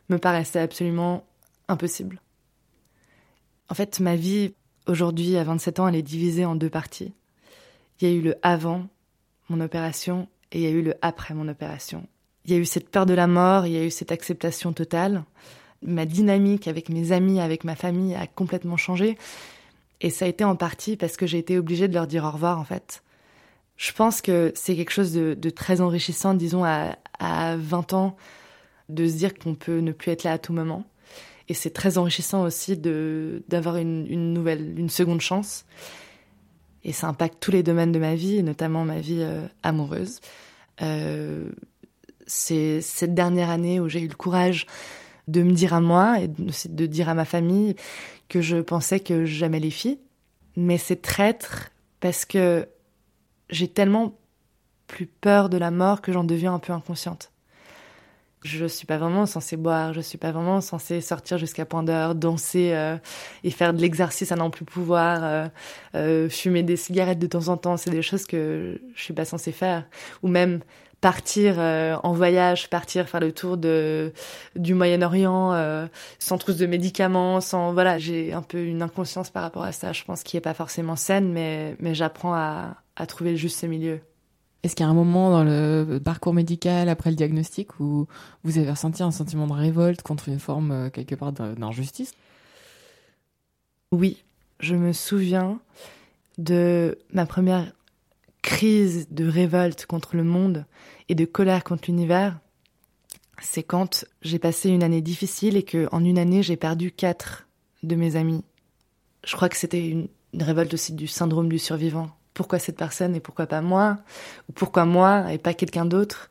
me 0.09 0.17
paraissait 0.17 0.59
absolument 0.59 1.25
impossible. 1.67 2.21
En 3.69 3.73
fait, 3.73 3.99
ma 3.99 4.15
vie 4.15 4.53
aujourd'hui 4.87 5.37
à 5.37 5.43
27 5.43 5.79
ans, 5.79 5.87
elle 5.87 5.95
est 5.95 6.03
divisée 6.03 6.45
en 6.45 6.55
deux 6.55 6.69
parties. 6.69 7.13
Il 7.99 8.07
y 8.07 8.11
a 8.11 8.15
eu 8.15 8.21
le 8.21 8.35
avant 8.41 8.87
mon 9.49 9.59
opération 9.59 10.27
et 10.53 10.59
il 10.59 10.61
y 10.61 10.67
a 10.67 10.69
eu 10.69 10.81
le 10.81 10.93
après 11.01 11.33
mon 11.33 11.47
opération. 11.49 12.07
Il 12.45 12.53
y 12.53 12.55
a 12.55 12.59
eu 12.59 12.65
cette 12.65 12.89
peur 12.89 13.05
de 13.05 13.13
la 13.13 13.27
mort, 13.27 13.65
il 13.65 13.73
y 13.73 13.77
a 13.77 13.83
eu 13.83 13.91
cette 13.91 14.11
acceptation 14.11 14.71
totale. 14.71 15.23
Ma 15.81 16.05
dynamique 16.05 16.67
avec 16.67 16.89
mes 16.89 17.11
amis, 17.11 17.41
avec 17.41 17.63
ma 17.63 17.75
famille 17.75 18.15
a 18.15 18.27
complètement 18.27 18.77
changé. 18.77 19.17
Et 19.99 20.09
ça 20.09 20.25
a 20.25 20.27
été 20.27 20.43
en 20.43 20.55
partie 20.55 20.95
parce 20.95 21.17
que 21.17 21.25
j'ai 21.25 21.39
été 21.39 21.57
obligée 21.57 21.87
de 21.87 21.93
leur 21.93 22.07
dire 22.07 22.23
au 22.23 22.31
revoir, 22.31 22.59
en 22.59 22.63
fait. 22.63 23.03
Je 23.75 23.91
pense 23.91 24.21
que 24.21 24.51
c'est 24.55 24.75
quelque 24.75 24.91
chose 24.91 25.13
de, 25.13 25.49
très 25.49 25.81
enrichissant, 25.81 26.35
disons, 26.35 26.63
à, 26.63 26.97
à 27.19 27.55
20 27.57 27.93
ans, 27.93 28.15
de 28.89 29.07
se 29.07 29.13
dire 29.13 29.33
qu'on 29.33 29.55
peut 29.55 29.79
ne 29.79 29.91
plus 29.91 30.11
être 30.11 30.23
là 30.23 30.33
à 30.33 30.37
tout 30.37 30.53
moment. 30.53 30.85
Et 31.49 31.53
c'est 31.53 31.71
très 31.71 31.97
enrichissant 31.97 32.43
aussi 32.43 32.77
d'avoir 32.77 33.77
une, 33.77 34.33
nouvelle, 34.33 34.77
une 34.77 34.89
seconde 34.89 35.21
chance. 35.21 35.65
Et 36.83 36.91
ça 36.91 37.07
impacte 37.07 37.37
tous 37.39 37.51
les 37.51 37.63
domaines 37.63 37.91
de 37.91 37.99
ma 37.99 38.15
vie, 38.15 38.37
et 38.37 38.43
notamment 38.43 38.83
ma 38.83 38.99
vie 38.99 39.21
euh, 39.21 39.47
amoureuse. 39.63 40.19
Euh, 40.81 41.49
c'est 42.27 42.81
cette 42.81 43.13
dernière 43.13 43.49
année 43.49 43.79
où 43.79 43.89
j'ai 43.89 44.01
eu 44.01 44.07
le 44.07 44.15
courage 44.15 44.65
de 45.27 45.43
me 45.43 45.51
dire 45.51 45.73
à 45.73 45.81
moi 45.81 46.19
et 46.19 46.27
de, 46.27 46.85
dire 46.85 47.09
à 47.09 47.13
ma 47.13 47.25
famille 47.25 47.75
que 48.27 48.41
je 48.41 48.57
pensais 48.57 48.99
que 48.99 49.25
j'aimais 49.25 49.59
les 49.59 49.71
filles. 49.71 49.99
Mais 50.55 50.77
c'est 50.77 51.01
traître 51.01 51.71
parce 51.99 52.25
que 52.25 52.67
j'ai 53.49 53.67
tellement 53.67 54.17
plus 54.87 55.07
peur 55.07 55.49
de 55.49 55.57
la 55.57 55.71
mort 55.71 56.01
que 56.01 56.11
j'en 56.11 56.23
deviens 56.23 56.53
un 56.53 56.59
peu 56.59 56.73
inconsciente 56.73 57.32
je 58.43 58.65
suis 58.65 58.85
pas 58.85 58.97
vraiment 58.97 59.25
censée 59.25 59.57
boire, 59.57 59.93
je 59.93 60.01
suis 60.01 60.17
pas 60.17 60.31
vraiment 60.31 60.61
censée 60.61 61.01
sortir 61.01 61.37
jusqu'à 61.37 61.65
point 61.65 61.83
d'heure, 61.83 62.13
danser 62.15 62.71
euh, 62.73 62.97
et 63.43 63.51
faire 63.51 63.73
de 63.73 63.81
l'exercice 63.81 64.31
à 64.31 64.35
n'en 64.35 64.49
plus 64.49 64.65
pouvoir, 64.65 65.23
euh, 65.23 65.47
euh, 65.95 66.29
fumer 66.29 66.63
des 66.63 66.75
cigarettes 66.75 67.19
de 67.19 67.27
temps 67.27 67.47
en 67.47 67.57
temps, 67.57 67.77
c'est 67.77 67.89
des 67.89 68.01
choses 68.01 68.25
que 68.25 68.81
je 68.95 69.01
suis 69.01 69.13
pas 69.13 69.25
censée 69.25 69.51
faire. 69.51 69.85
Ou 70.23 70.27
même 70.27 70.59
partir 71.01 71.59
en 71.59 72.13
voyage, 72.13 72.69
partir 72.69 73.09
faire 73.09 73.19
le 73.19 73.33
tour 73.33 73.57
de 73.57 74.13
du 74.55 74.73
Moyen-Orient 74.73 75.89
sans 76.17 76.37
trousse 76.37 76.55
de 76.55 76.65
médicaments, 76.65 77.41
sans 77.41 77.73
voilà, 77.73 77.97
j'ai 77.97 78.31
un 78.31 78.41
peu 78.41 78.63
une 78.63 78.81
inconscience 78.81 79.29
par 79.29 79.43
rapport 79.43 79.63
à 79.63 79.73
ça, 79.73 79.91
je 79.91 80.05
pense 80.05 80.23
qui 80.23 80.37
est 80.37 80.41
pas 80.41 80.53
forcément 80.53 80.95
saine 80.95 81.33
mais 81.33 81.75
mais 81.79 81.93
j'apprends 81.93 82.33
à 82.33 82.77
à 82.95 83.05
trouver 83.05 83.31
le 83.31 83.37
juste 83.37 83.61
milieu. 83.65 83.99
Est-ce 84.63 84.75
qu'il 84.75 84.85
y 84.85 84.87
a 84.87 84.89
un 84.89 84.95
moment 84.95 85.29
dans 85.29 85.43
le 85.43 85.99
parcours 85.99 86.33
médical 86.33 86.87
après 86.87 87.09
le 87.09 87.17
diagnostic 87.17 87.81
où 87.81 88.07
vous 88.43 88.57
avez 88.57 88.71
ressenti 88.71 89.03
un 89.03 89.11
sentiment 89.11 89.45
de 89.45 89.53
révolte 89.53 90.01
contre 90.01 90.29
une 90.29 90.39
forme 90.39 90.71
euh, 90.71 90.89
quelque 90.89 91.15
part 91.15 91.33
d'injustice 91.33 92.13
Oui, 93.91 94.23
je 94.61 94.75
me 94.75 94.93
souviens 94.93 95.59
de 96.37 96.97
ma 97.11 97.25
première 97.25 97.73
crise 98.41 99.07
de 99.11 99.27
révolte 99.27 99.85
contre 99.85 100.15
le 100.15 100.23
monde 100.23 100.65
et 101.09 101.15
de 101.15 101.25
colère 101.25 101.65
contre 101.65 101.83
l'univers. 101.87 102.39
C'est 103.41 103.63
quand 103.63 104.05
j'ai 104.21 104.39
passé 104.39 104.69
une 104.69 104.83
année 104.83 105.01
difficile 105.01 105.57
et 105.57 105.63
que 105.63 105.89
en 105.91 106.05
une 106.05 106.17
année 106.17 106.41
j'ai 106.41 106.55
perdu 106.55 106.93
quatre 106.93 107.47
de 107.83 107.95
mes 107.95 108.15
amis. 108.15 108.45
Je 109.25 109.35
crois 109.35 109.49
que 109.49 109.57
c'était 109.57 109.85
une 109.85 110.07
révolte 110.39 110.73
aussi 110.73 110.93
du 110.93 111.07
syndrome 111.07 111.49
du 111.49 111.59
survivant 111.59 112.09
pourquoi 112.33 112.59
cette 112.59 112.77
personne 112.77 113.15
et 113.15 113.19
pourquoi 113.19 113.47
pas 113.47 113.61
moi 113.61 113.99
ou 114.49 114.53
pourquoi 114.53 114.85
moi 114.85 115.31
et 115.31 115.37
pas 115.37 115.53
quelqu'un 115.53 115.85
d'autre. 115.85 116.29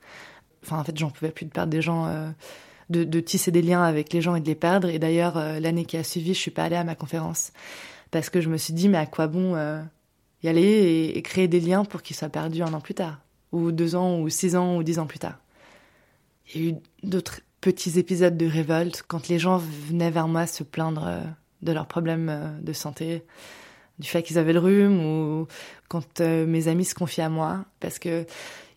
Enfin 0.64 0.78
en 0.78 0.84
fait 0.84 0.96
j'en 0.96 1.10
pouvais 1.10 1.30
plus 1.30 1.46
de 1.46 1.50
perdre 1.50 1.70
des 1.70 1.82
gens 1.82 2.06
euh, 2.06 2.30
de, 2.90 3.20
tisser 3.20 3.50
des 3.50 3.62
liens 3.62 3.82
avec 3.82 4.12
les 4.12 4.20
gens 4.20 4.34
et 4.34 4.40
de 4.40 4.46
les 4.46 4.54
perdre. 4.54 4.88
Et 4.88 4.98
d'ailleurs 4.98 5.36
euh, 5.36 5.60
l'année 5.60 5.84
qui 5.84 5.96
a 5.96 6.04
suivi 6.04 6.34
je 6.34 6.38
suis 6.38 6.50
pas 6.50 6.64
allée 6.64 6.76
à 6.76 6.84
ma 6.84 6.94
conférence. 6.94 7.52
Parce 8.10 8.30
que 8.30 8.40
je 8.40 8.48
me 8.48 8.56
suis 8.56 8.74
dit 8.74 8.88
mais 8.88 8.98
à 8.98 9.06
quoi 9.06 9.26
bon 9.26 9.54
euh, 9.54 9.80
y 10.42 10.48
aller 10.48 10.62
et, 10.62 11.18
et, 11.18 11.22
créer 11.22 11.48
des 11.48 11.60
liens 11.60 11.84
pour 11.84 12.02
qu'ils 12.02 12.16
soient 12.16 12.28
perdus 12.28 12.62
un 12.62 12.72
an 12.74 12.80
plus 12.80 12.94
tard 12.94 13.18
ou 13.52 13.70
deux 13.70 13.94
ans 13.94 14.18
ou 14.20 14.28
six 14.28 14.56
ans 14.56 14.76
ou 14.76 14.82
dix 14.82 14.98
ans 14.98 15.06
plus 15.06 15.18
tard. 15.18 15.38
Il 16.54 16.60
y 16.60 16.66
a 16.66 16.70
eu 16.70 16.74
d'autres 17.02 17.40
petits 17.60 17.98
épisodes 17.98 18.36
de 18.36 18.46
révolte 18.46 19.04
quand 19.06 19.28
les 19.28 19.38
gens 19.38 19.58
venaient 19.58 20.10
vers 20.10 20.26
moi 20.26 20.46
se 20.46 20.64
plaindre 20.64 21.22
de 21.60 21.72
leurs 21.72 21.86
problèmes 21.86 22.58
de 22.60 22.72
santé 22.72 23.22
du 23.98 24.08
fait 24.08 24.22
qu'ils 24.22 24.38
avaient 24.38 24.52
le 24.52 24.58
rhume 24.58 25.04
ou 25.04 25.46
quand 25.88 26.20
euh, 26.20 26.46
mes 26.46 26.68
amis 26.68 26.84
se 26.84 26.94
confient 26.94 27.22
à 27.22 27.28
moi 27.28 27.64
parce 27.80 27.98
que 27.98 28.26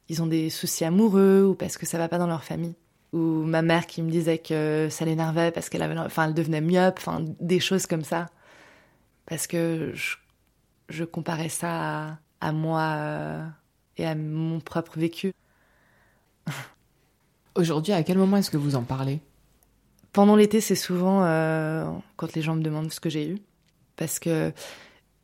ils 0.09 0.21
ont 0.21 0.27
des 0.27 0.49
soucis 0.49 0.85
amoureux 0.85 1.45
ou 1.49 1.55
parce 1.55 1.77
que 1.77 1.85
ça 1.85 1.97
va 1.97 2.07
pas 2.07 2.17
dans 2.17 2.27
leur 2.27 2.43
famille. 2.43 2.75
Ou 3.13 3.17
ma 3.17 3.61
mère 3.61 3.87
qui 3.87 4.01
me 4.01 4.11
disait 4.11 4.37
que 4.37 4.87
ça 4.91 5.05
l'énervait 5.05 5.51
parce 5.51 5.69
qu'elle 5.69 5.81
avait 5.81 5.97
enfin 5.97 6.27
elle 6.27 6.33
devenait 6.33 6.61
myope 6.61 6.95
enfin 6.97 7.23
des 7.39 7.59
choses 7.59 7.85
comme 7.87 8.03
ça. 8.03 8.27
Parce 9.25 9.47
que 9.47 9.91
je, 9.95 10.17
je 10.89 11.03
comparais 11.03 11.49
ça 11.49 11.69
à, 11.69 12.17
à 12.41 12.51
moi 12.51 12.81
euh, 12.81 13.45
et 13.97 14.05
à 14.05 14.15
mon 14.15 14.59
propre 14.59 14.99
vécu. 14.99 15.33
Aujourd'hui, 17.55 17.93
à 17.93 18.03
quel 18.03 18.17
moment 18.17 18.37
est-ce 18.37 18.51
que 18.51 18.57
vous 18.57 18.75
en 18.75 18.83
parlez? 18.83 19.21
Pendant 20.11 20.35
l'été, 20.35 20.61
c'est 20.61 20.75
souvent 20.75 21.23
euh, 21.23 21.89
quand 22.15 22.33
les 22.35 22.41
gens 22.41 22.55
me 22.55 22.61
demandent 22.61 22.91
ce 22.91 22.99
que 22.99 23.09
j'ai 23.09 23.29
eu. 23.29 23.37
Parce 23.95 24.19
que 24.19 24.51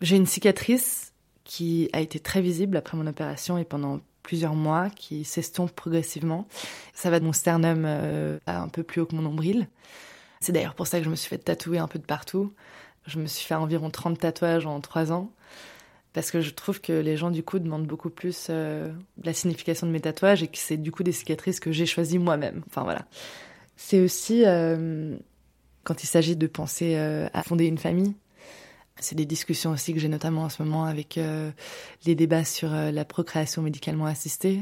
j'ai 0.02 0.16
une 0.16 0.26
cicatrice 0.26 1.14
qui 1.44 1.90
a 1.94 2.02
été 2.02 2.20
très 2.20 2.42
visible 2.42 2.78
après 2.78 2.98
mon 2.98 3.08
opération 3.08 3.58
et 3.58 3.66
pendant 3.66 4.00
plusieurs 4.24 4.54
mois, 4.54 4.90
qui 4.90 5.24
s'estompe 5.24 5.72
progressivement. 5.72 6.48
Ça 6.94 7.10
va 7.10 7.20
de 7.20 7.26
mon 7.26 7.34
sternum 7.34 7.84
euh, 7.86 8.38
à 8.46 8.62
un 8.62 8.68
peu 8.68 8.84
plus 8.84 9.02
haut 9.02 9.06
que 9.06 9.16
mon 9.16 9.24
nombril. 9.24 9.68
C'est 10.40 10.52
d'ailleurs 10.52 10.76
pour 10.76 10.88
ça 10.88 11.00
que 11.00 11.06
je 11.06 11.10
me 11.10 11.16
suis 11.16 11.30
fait 11.30 11.38
tatouer 11.38 11.80
un 11.80 11.88
peu 11.88 12.00
de 12.00 12.06
partout. 12.06 12.54
Je 13.08 13.20
me 13.20 13.26
suis 13.26 13.46
fait 13.46 13.56
environ 13.56 13.90
30 13.90 14.20
tatouages 14.20 14.66
en 14.66 14.80
3 14.80 15.12
ans. 15.12 15.32
Parce 16.14 16.30
que 16.30 16.42
je 16.42 16.52
trouve 16.52 16.82
que 16.82 16.92
les 16.92 17.16
gens, 17.16 17.32
du 17.32 17.42
coup, 17.42 17.58
demandent 17.58 17.88
beaucoup 17.88 18.10
plus 18.10 18.48
euh, 18.50 18.92
la 19.24 19.34
signification 19.34 19.88
de 19.88 19.92
mes 19.92 20.02
tatouages 20.02 20.44
et 20.44 20.48
que 20.48 20.58
c'est 20.58 20.78
du 20.78 20.92
coup 20.92 21.04
des 21.04 21.14
cicatrices 21.14 21.60
que 21.60 21.72
j'ai 21.72 21.86
choisies 21.86 22.20
moi-même. 22.20 22.64
Enfin 22.68 22.84
voilà. 22.84 23.06
C'est 23.78 24.02
aussi 24.02 24.44
euh, 24.46 25.16
quand 25.84 26.04
il 26.04 26.08
s'agit 26.08 26.36
de 26.36 26.48
penser 26.48 26.96
euh, 26.96 27.30
à 27.34 27.44
fonder 27.44 27.66
une 27.66 27.78
famille. 27.78 28.14
C'est 29.02 29.16
des 29.16 29.26
discussions 29.26 29.72
aussi 29.72 29.94
que 29.94 30.00
j'ai 30.00 30.08
notamment 30.08 30.44
en 30.44 30.50
ce 30.50 30.64
moment 30.64 30.86
avec 30.86 31.18
euh, 31.18 31.52
les 32.06 32.16
débats 32.16 32.46
sur 32.46 32.74
euh, 32.74 32.92
la 32.92 33.04
procréation 33.04 33.62
médicalement 33.62 34.06
assistée. 34.06 34.62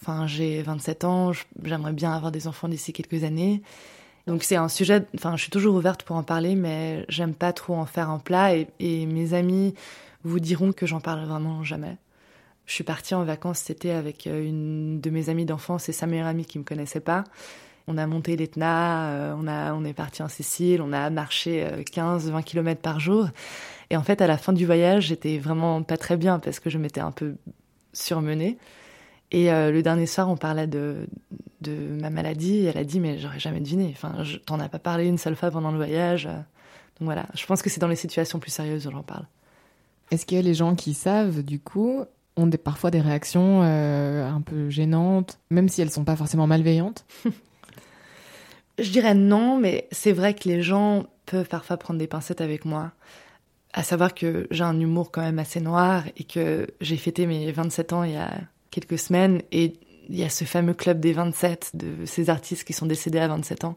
Enfin, 0.00 0.26
j'ai 0.26 0.62
27 0.62 1.04
ans, 1.04 1.32
j'aimerais 1.62 1.92
bien 1.92 2.12
avoir 2.12 2.30
des 2.32 2.46
enfants 2.46 2.68
d'ici 2.68 2.92
quelques 2.92 3.24
années. 3.24 3.62
Donc 4.26 4.42
c'est 4.42 4.56
un 4.56 4.68
sujet, 4.68 5.04
enfin 5.14 5.36
je 5.36 5.42
suis 5.42 5.50
toujours 5.50 5.76
ouverte 5.76 6.02
pour 6.02 6.16
en 6.16 6.22
parler, 6.22 6.56
mais 6.56 7.04
j'aime 7.08 7.34
pas 7.34 7.52
trop 7.52 7.74
en 7.74 7.86
faire 7.86 8.10
un 8.10 8.18
plat 8.18 8.54
et, 8.54 9.06
mes 9.06 9.34
amis 9.34 9.74
vous 10.24 10.40
diront 10.40 10.72
que 10.72 10.86
j'en 10.86 11.00
parle 11.00 11.24
vraiment 11.24 11.62
jamais. 11.62 11.96
Je 12.66 12.74
suis 12.74 12.82
partie 12.82 13.14
en 13.14 13.24
vacances 13.24 13.70
été 13.70 13.92
avec 13.92 14.26
euh, 14.26 14.44
une 14.44 15.00
de 15.00 15.10
mes 15.10 15.28
amies 15.28 15.44
d'enfance 15.44 15.88
et 15.88 15.92
sa 15.92 16.06
meilleure 16.06 16.26
amie 16.26 16.44
qui 16.44 16.58
me 16.58 16.64
connaissait 16.64 17.00
pas. 17.00 17.22
On 17.88 17.98
a 17.98 18.06
monté 18.06 18.36
l'Etna, 18.36 19.34
on, 19.38 19.46
a, 19.46 19.72
on 19.72 19.84
est 19.84 19.92
parti 19.92 20.22
en 20.22 20.28
Sicile, 20.28 20.82
on 20.82 20.92
a 20.92 21.08
marché 21.10 21.64
15-20 21.92 22.42
km 22.42 22.80
par 22.80 22.98
jour. 22.98 23.28
Et 23.90 23.96
en 23.96 24.02
fait, 24.02 24.20
à 24.20 24.26
la 24.26 24.36
fin 24.36 24.52
du 24.52 24.66
voyage, 24.66 25.06
j'étais 25.06 25.38
vraiment 25.38 25.82
pas 25.82 25.96
très 25.96 26.16
bien 26.16 26.40
parce 26.40 26.58
que 26.58 26.68
je 26.68 26.78
m'étais 26.78 27.00
un 27.00 27.12
peu 27.12 27.36
surmenée. 27.92 28.58
Et 29.30 29.50
le 29.50 29.80
dernier 29.82 30.06
soir, 30.06 30.28
on 30.28 30.36
parlait 30.36 30.66
de, 30.66 31.06
de 31.60 31.72
ma 32.00 32.10
maladie. 32.10 32.56
Et 32.56 32.64
elle 32.64 32.78
a 32.78 32.84
dit, 32.84 32.98
mais 32.98 33.18
j'aurais 33.18 33.38
jamais 33.38 33.60
deviné. 33.60 33.92
Enfin, 33.92 34.24
je 34.24 34.36
t'en 34.36 34.58
as 34.58 34.68
pas 34.68 34.80
parlé 34.80 35.06
une 35.06 35.18
seule 35.18 35.36
fois 35.36 35.52
pendant 35.52 35.70
le 35.70 35.76
voyage. 35.76 36.24
Donc 36.98 37.06
voilà, 37.06 37.26
je 37.34 37.44
pense 37.46 37.62
que 37.62 37.70
c'est 37.70 37.80
dans 37.80 37.88
les 37.88 37.96
situations 37.96 38.38
plus 38.38 38.50
sérieuses 38.50 38.86
où 38.86 38.90
j'en 38.90 39.02
parle. 39.02 39.26
Est-ce 40.10 40.24
qu'il 40.24 40.36
y 40.36 40.40
a 40.40 40.42
les 40.42 40.54
gens 40.54 40.74
qui 40.74 40.94
savent, 40.94 41.42
du 41.42 41.58
coup, 41.58 42.04
ont 42.36 42.46
des, 42.46 42.58
parfois 42.58 42.90
des 42.90 43.00
réactions 43.00 43.62
euh, 43.62 44.28
un 44.28 44.40
peu 44.40 44.70
gênantes, 44.70 45.38
même 45.50 45.68
si 45.68 45.82
elles 45.82 45.90
sont 45.90 46.04
pas 46.04 46.16
forcément 46.16 46.46
malveillantes? 46.46 47.04
Je 48.78 48.90
dirais 48.90 49.14
non, 49.14 49.58
mais 49.58 49.88
c'est 49.90 50.12
vrai 50.12 50.34
que 50.34 50.48
les 50.48 50.62
gens 50.62 51.06
peuvent 51.24 51.48
parfois 51.48 51.76
prendre 51.76 51.98
des 51.98 52.06
pincettes 52.06 52.40
avec 52.40 52.64
moi. 52.64 52.92
À 53.72 53.82
savoir 53.82 54.14
que 54.14 54.46
j'ai 54.50 54.64
un 54.64 54.78
humour 54.78 55.10
quand 55.10 55.22
même 55.22 55.38
assez 55.38 55.60
noir 55.60 56.04
et 56.16 56.24
que 56.24 56.66
j'ai 56.80 56.96
fêté 56.96 57.26
mes 57.26 57.50
27 57.52 57.92
ans 57.92 58.02
il 58.04 58.12
y 58.12 58.16
a 58.16 58.30
quelques 58.70 58.98
semaines 58.98 59.42
et 59.52 59.74
il 60.08 60.16
y 60.16 60.24
a 60.24 60.28
ce 60.28 60.44
fameux 60.44 60.74
club 60.74 61.00
des 61.00 61.12
27 61.12 61.72
de 61.74 62.06
ces 62.06 62.30
artistes 62.30 62.64
qui 62.64 62.72
sont 62.72 62.86
décédés 62.86 63.18
à 63.18 63.28
27 63.28 63.64
ans. 63.64 63.76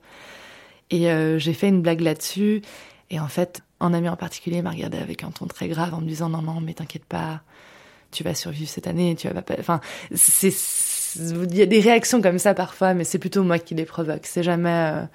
Et 0.89 1.11
euh, 1.11 1.37
j'ai 1.39 1.53
fait 1.53 1.69
une 1.69 1.81
blague 1.81 2.01
là-dessus. 2.01 2.61
Et 3.09 3.19
en 3.19 3.27
fait, 3.27 3.61
un 3.79 3.93
ami 3.93 4.09
en 4.09 4.15
particulier 4.15 4.61
m'a 4.61 4.71
regardé 4.71 4.97
avec 4.97 5.23
un 5.23 5.31
ton 5.31 5.47
très 5.47 5.67
grave 5.67 5.93
en 5.93 6.01
me 6.01 6.07
disant 6.07 6.29
non, 6.29 6.41
non, 6.41 6.61
mais 6.61 6.73
t'inquiète 6.73 7.05
pas, 7.05 7.41
tu 8.11 8.23
vas 8.23 8.35
survivre 8.35 8.69
cette 8.69 8.87
année, 8.87 9.15
tu 9.15 9.27
vas 9.27 9.41
pas. 9.41 9.55
Enfin, 9.59 9.81
c'est. 10.13 10.51
Il 11.15 11.55
y 11.55 11.61
a 11.61 11.65
des 11.65 11.79
réactions 11.79 12.21
comme 12.21 12.39
ça 12.39 12.53
parfois, 12.53 12.93
mais 12.93 13.03
c'est 13.03 13.19
plutôt 13.19 13.43
moi 13.43 13.59
qui 13.59 13.75
les 13.75 13.85
provoque. 13.85 14.25
C'est 14.25 14.43
jamais. 14.43 14.93
Euh, 14.93 15.05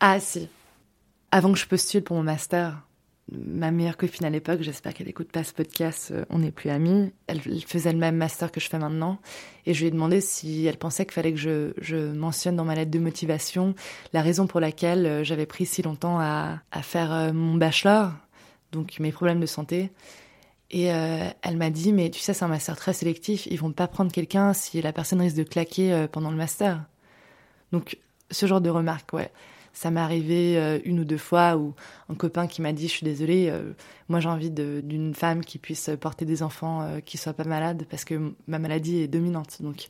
ah, 0.00 0.20
si. 0.20 0.48
Avant 1.30 1.52
que 1.52 1.58
je 1.58 1.66
postule 1.66 2.02
pour 2.02 2.16
mon 2.16 2.22
master, 2.22 2.82
ma 3.30 3.70
meilleure 3.70 3.96
copine 3.96 4.24
à 4.24 4.30
l'époque, 4.30 4.62
j'espère 4.62 4.94
qu'elle 4.94 5.08
écoute 5.08 5.30
pas 5.30 5.44
ce 5.44 5.52
podcast, 5.52 6.10
euh, 6.10 6.24
on 6.30 6.38
n'est 6.38 6.50
plus 6.50 6.70
amis. 6.70 7.12
Elle, 7.26 7.40
faisait 7.66 7.92
le 7.92 7.98
même 7.98 8.16
master 8.16 8.50
que 8.50 8.60
je 8.60 8.68
fais 8.68 8.78
maintenant. 8.78 9.18
Et 9.66 9.74
je 9.74 9.80
lui 9.80 9.88
ai 9.88 9.90
demandé 9.90 10.20
si 10.20 10.64
elle 10.64 10.78
pensait 10.78 11.04
qu'il 11.04 11.12
fallait 11.12 11.34
que 11.34 11.74
je, 11.80 12.12
mentionne 12.12 12.56
dans 12.56 12.64
ma 12.64 12.74
lettre 12.74 12.90
de 12.90 12.98
motivation 12.98 13.74
la 14.12 14.22
raison 14.22 14.46
pour 14.46 14.60
laquelle 14.60 15.06
euh, 15.06 15.24
j'avais 15.24 15.46
pris 15.46 15.66
si 15.66 15.82
longtemps 15.82 16.18
à, 16.18 16.60
faire 16.82 17.34
mon 17.34 17.54
bachelor, 17.54 18.12
donc 18.72 18.98
mes 19.00 19.12
problèmes 19.12 19.40
de 19.40 19.46
santé. 19.46 19.90
Et 20.70 20.84
elle 20.84 21.56
m'a 21.56 21.70
dit, 21.70 21.94
mais 21.94 22.10
tu 22.10 22.20
sais, 22.20 22.34
c'est 22.34 22.44
un 22.44 22.48
master 22.48 22.76
très 22.76 22.92
sélectif, 22.92 23.46
ils 23.46 23.58
vont 23.58 23.72
pas 23.72 23.88
prendre 23.88 24.12
quelqu'un 24.12 24.52
si 24.52 24.82
la 24.82 24.92
personne 24.92 25.20
risque 25.20 25.36
de 25.36 25.42
claquer 25.42 26.06
pendant 26.12 26.30
le 26.30 26.36
master. 26.36 26.84
Donc, 27.72 27.98
ce 28.30 28.46
genre 28.46 28.60
de 28.60 28.70
remarque, 28.70 29.12
ouais. 29.12 29.30
Ça 29.72 29.92
m'est 29.92 30.00
arrivé 30.00 30.58
euh, 30.58 30.80
une 30.84 30.98
ou 30.98 31.04
deux 31.04 31.18
fois 31.18 31.56
où 31.56 31.72
un 32.08 32.16
copain 32.16 32.48
qui 32.48 32.62
m'a 32.62 32.72
dit 32.72 32.88
je 32.88 32.92
suis 32.92 33.04
désolée, 33.04 33.48
euh, 33.48 33.74
moi 34.08 34.18
j'ai 34.18 34.28
envie 34.28 34.50
d'une 34.50 35.14
femme 35.14 35.44
qui 35.44 35.58
puisse 35.58 35.90
porter 36.00 36.24
des 36.24 36.42
enfants 36.42 36.82
euh, 36.82 36.98
qui 36.98 37.16
soient 37.16 37.32
pas 37.32 37.44
malades 37.44 37.86
parce 37.88 38.04
que 38.04 38.34
ma 38.48 38.58
maladie 38.58 39.02
est 39.02 39.06
dominante. 39.06 39.62
Donc 39.62 39.88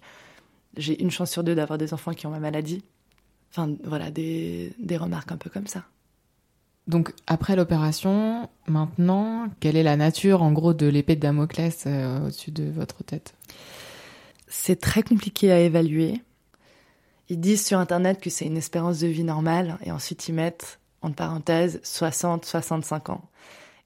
j'ai 0.77 1.01
une 1.03 1.11
chance 1.11 1.31
sur 1.31 1.43
deux 1.43 1.55
d'avoir 1.55 1.79
des 1.79 1.95
enfants 1.95 2.13
qui 2.13 2.27
ont 2.27 2.31
ma 2.31 2.39
maladie. 2.39 2.85
Enfin 3.51 3.77
voilà, 3.83 4.11
des, 4.11 4.75
des 4.79 4.99
remarques 4.99 5.33
un 5.33 5.39
peu 5.39 5.49
comme 5.49 5.67
ça. 5.67 5.85
Donc 6.89 7.13
après 7.27 7.55
l'opération, 7.55 8.49
maintenant, 8.67 9.49
quelle 9.61 9.77
est 9.77 9.83
la 9.83 9.97
nature 9.97 10.43
en 10.43 10.53
gros 10.53 10.73
de 10.73 10.87
l'épée 10.87 11.17
de 11.17 11.21
Damoclès 11.21 11.87
au-dessus 11.87 12.51
de 12.51 12.65
votre 12.71 13.05
tête? 13.05 13.35
C'est 14.49 14.81
très 14.81 15.03
compliqué 15.03 15.53
à 15.53 15.61
évaluer. 15.61 16.23
Ils 17.29 17.39
disent 17.39 17.65
sur 17.67 17.79
Internet 17.79 18.21
que 18.21 18.31
c'est 18.31 18.47
une 18.47 18.57
espérance 18.57 19.01
de 19.01 19.07
vie 19.07 19.25
normale 19.25 19.79
et 19.85 19.93
ensuite 19.93 20.29
ils 20.29 20.35
mettent, 20.35 20.81
entre 21.03 21.17
parenthèses, 21.17 21.79
60, 21.83 22.47
65 22.47 23.11
ans. 23.11 23.23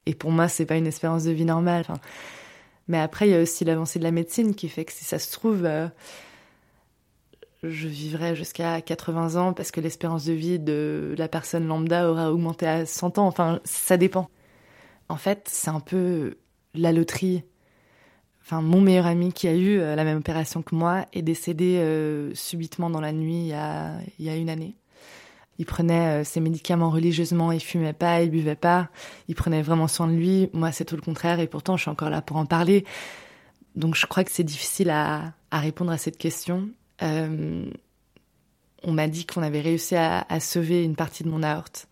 Et 0.07 0.15
pour 0.15 0.31
moi, 0.31 0.49
c'est 0.49 0.67
pas 0.67 0.77
une 0.77 0.87
espérance 0.87 1.25
de 1.25 1.33
vie 1.33 1.45
normale. 1.45 1.87
mais 2.87 2.99
après, 2.99 3.29
il 3.29 3.33
y 3.33 3.35
a 3.35 3.43
aussi 3.43 3.65
l'avancée 3.65 3.99
de 3.99 4.05
la 4.05 4.11
médecine 4.12 4.55
qui 4.55 4.69
fait 4.69 4.85
que 4.85 4.93
si 4.93 5.05
ça 5.05 5.19
se 5.19 5.33
trouve, 5.33 5.65
euh, 5.65 5.88
je 7.62 7.88
vivrai 7.88 8.35
jusqu'à 8.35 8.81
80 8.81 9.37
ans 9.37 9.53
parce 9.53 9.70
que 9.70 9.81
l'espérance 9.81 10.25
de 10.25 10.33
vie 10.33 10.59
de 10.59 11.14
la 11.16 11.29
personne 11.29 11.66
lambda 11.66 12.11
aura 12.11 12.33
augmenté 12.33 12.66
à 12.66 12.87
100 12.87 13.18
ans. 13.18 13.27
Enfin, 13.27 13.61
ça 13.64 13.96
dépend. 13.96 14.29
En 15.09 15.16
fait, 15.16 15.48
c'est 15.51 15.70
un 15.70 15.81
peu 15.81 16.37
la 16.75 16.92
loterie 16.92 17.44
enfin 18.44 18.61
mon 18.61 18.81
meilleur 18.81 19.07
ami 19.07 19.33
qui 19.33 19.48
a 19.48 19.55
eu 19.55 19.79
euh, 19.79 19.94
la 19.94 20.05
même 20.05 20.18
opération 20.18 20.62
que 20.62 20.75
moi 20.75 21.07
est 21.12 21.22
décédé 21.22 21.77
euh, 21.79 22.35
subitement 22.35 22.90
dans 22.90 23.01
la 23.01 23.12
nuit 23.12 23.46
il 23.48 24.25
y 24.25 24.29
a, 24.29 24.37
une 24.37 24.51
année. 24.51 24.77
Il 25.59 25.66
prenait 25.66 26.20
euh, 26.20 26.25
ses 26.25 26.40
médicaments 26.40 26.90
religieusement, 26.90 27.53
il 27.53 27.61
fumait 27.61 27.92
pas, 27.92 28.22
il 28.22 28.31
buvait 28.31 28.57
pas, 28.57 28.88
il 29.29 29.35
prenait 29.35 29.62
vraiment 29.62 29.87
soin 29.87 30.09
de 30.09 30.14
lui. 30.14 30.51
Moi, 30.53 30.72
c'est 30.72 30.85
tout 30.85 30.96
le 30.96 31.03
contraire 31.03 31.40
et 31.40 31.46
pourtant, 31.46 31.77
je 31.77 31.83
suis 31.83 31.90
encore 31.90 32.11
là 32.11 32.22
pour 32.22 32.37
en 32.37 32.46
parler. 32.46 32.85
Donc, 33.77 33.94
je 33.94 34.07
crois 34.07 34.25
que 34.25 34.31
c'est 34.31 34.44
difficile 34.44 34.90
à, 34.90 35.35
répondre 35.53 35.92
à 35.92 35.98
cette 35.98 36.18
question. 36.18 36.68
Euh, 37.03 37.67
on 38.83 38.93
m'a 38.93 39.09
dit 39.09 39.27
qu'on 39.27 39.43
avait 39.43 39.61
réussi 39.61 39.95
à, 39.97 40.41
sauver 40.41 40.83
une 40.83 40.97
partie 40.97 41.23
de 41.23 41.29
mon 41.29 41.43
aorte 41.43 41.88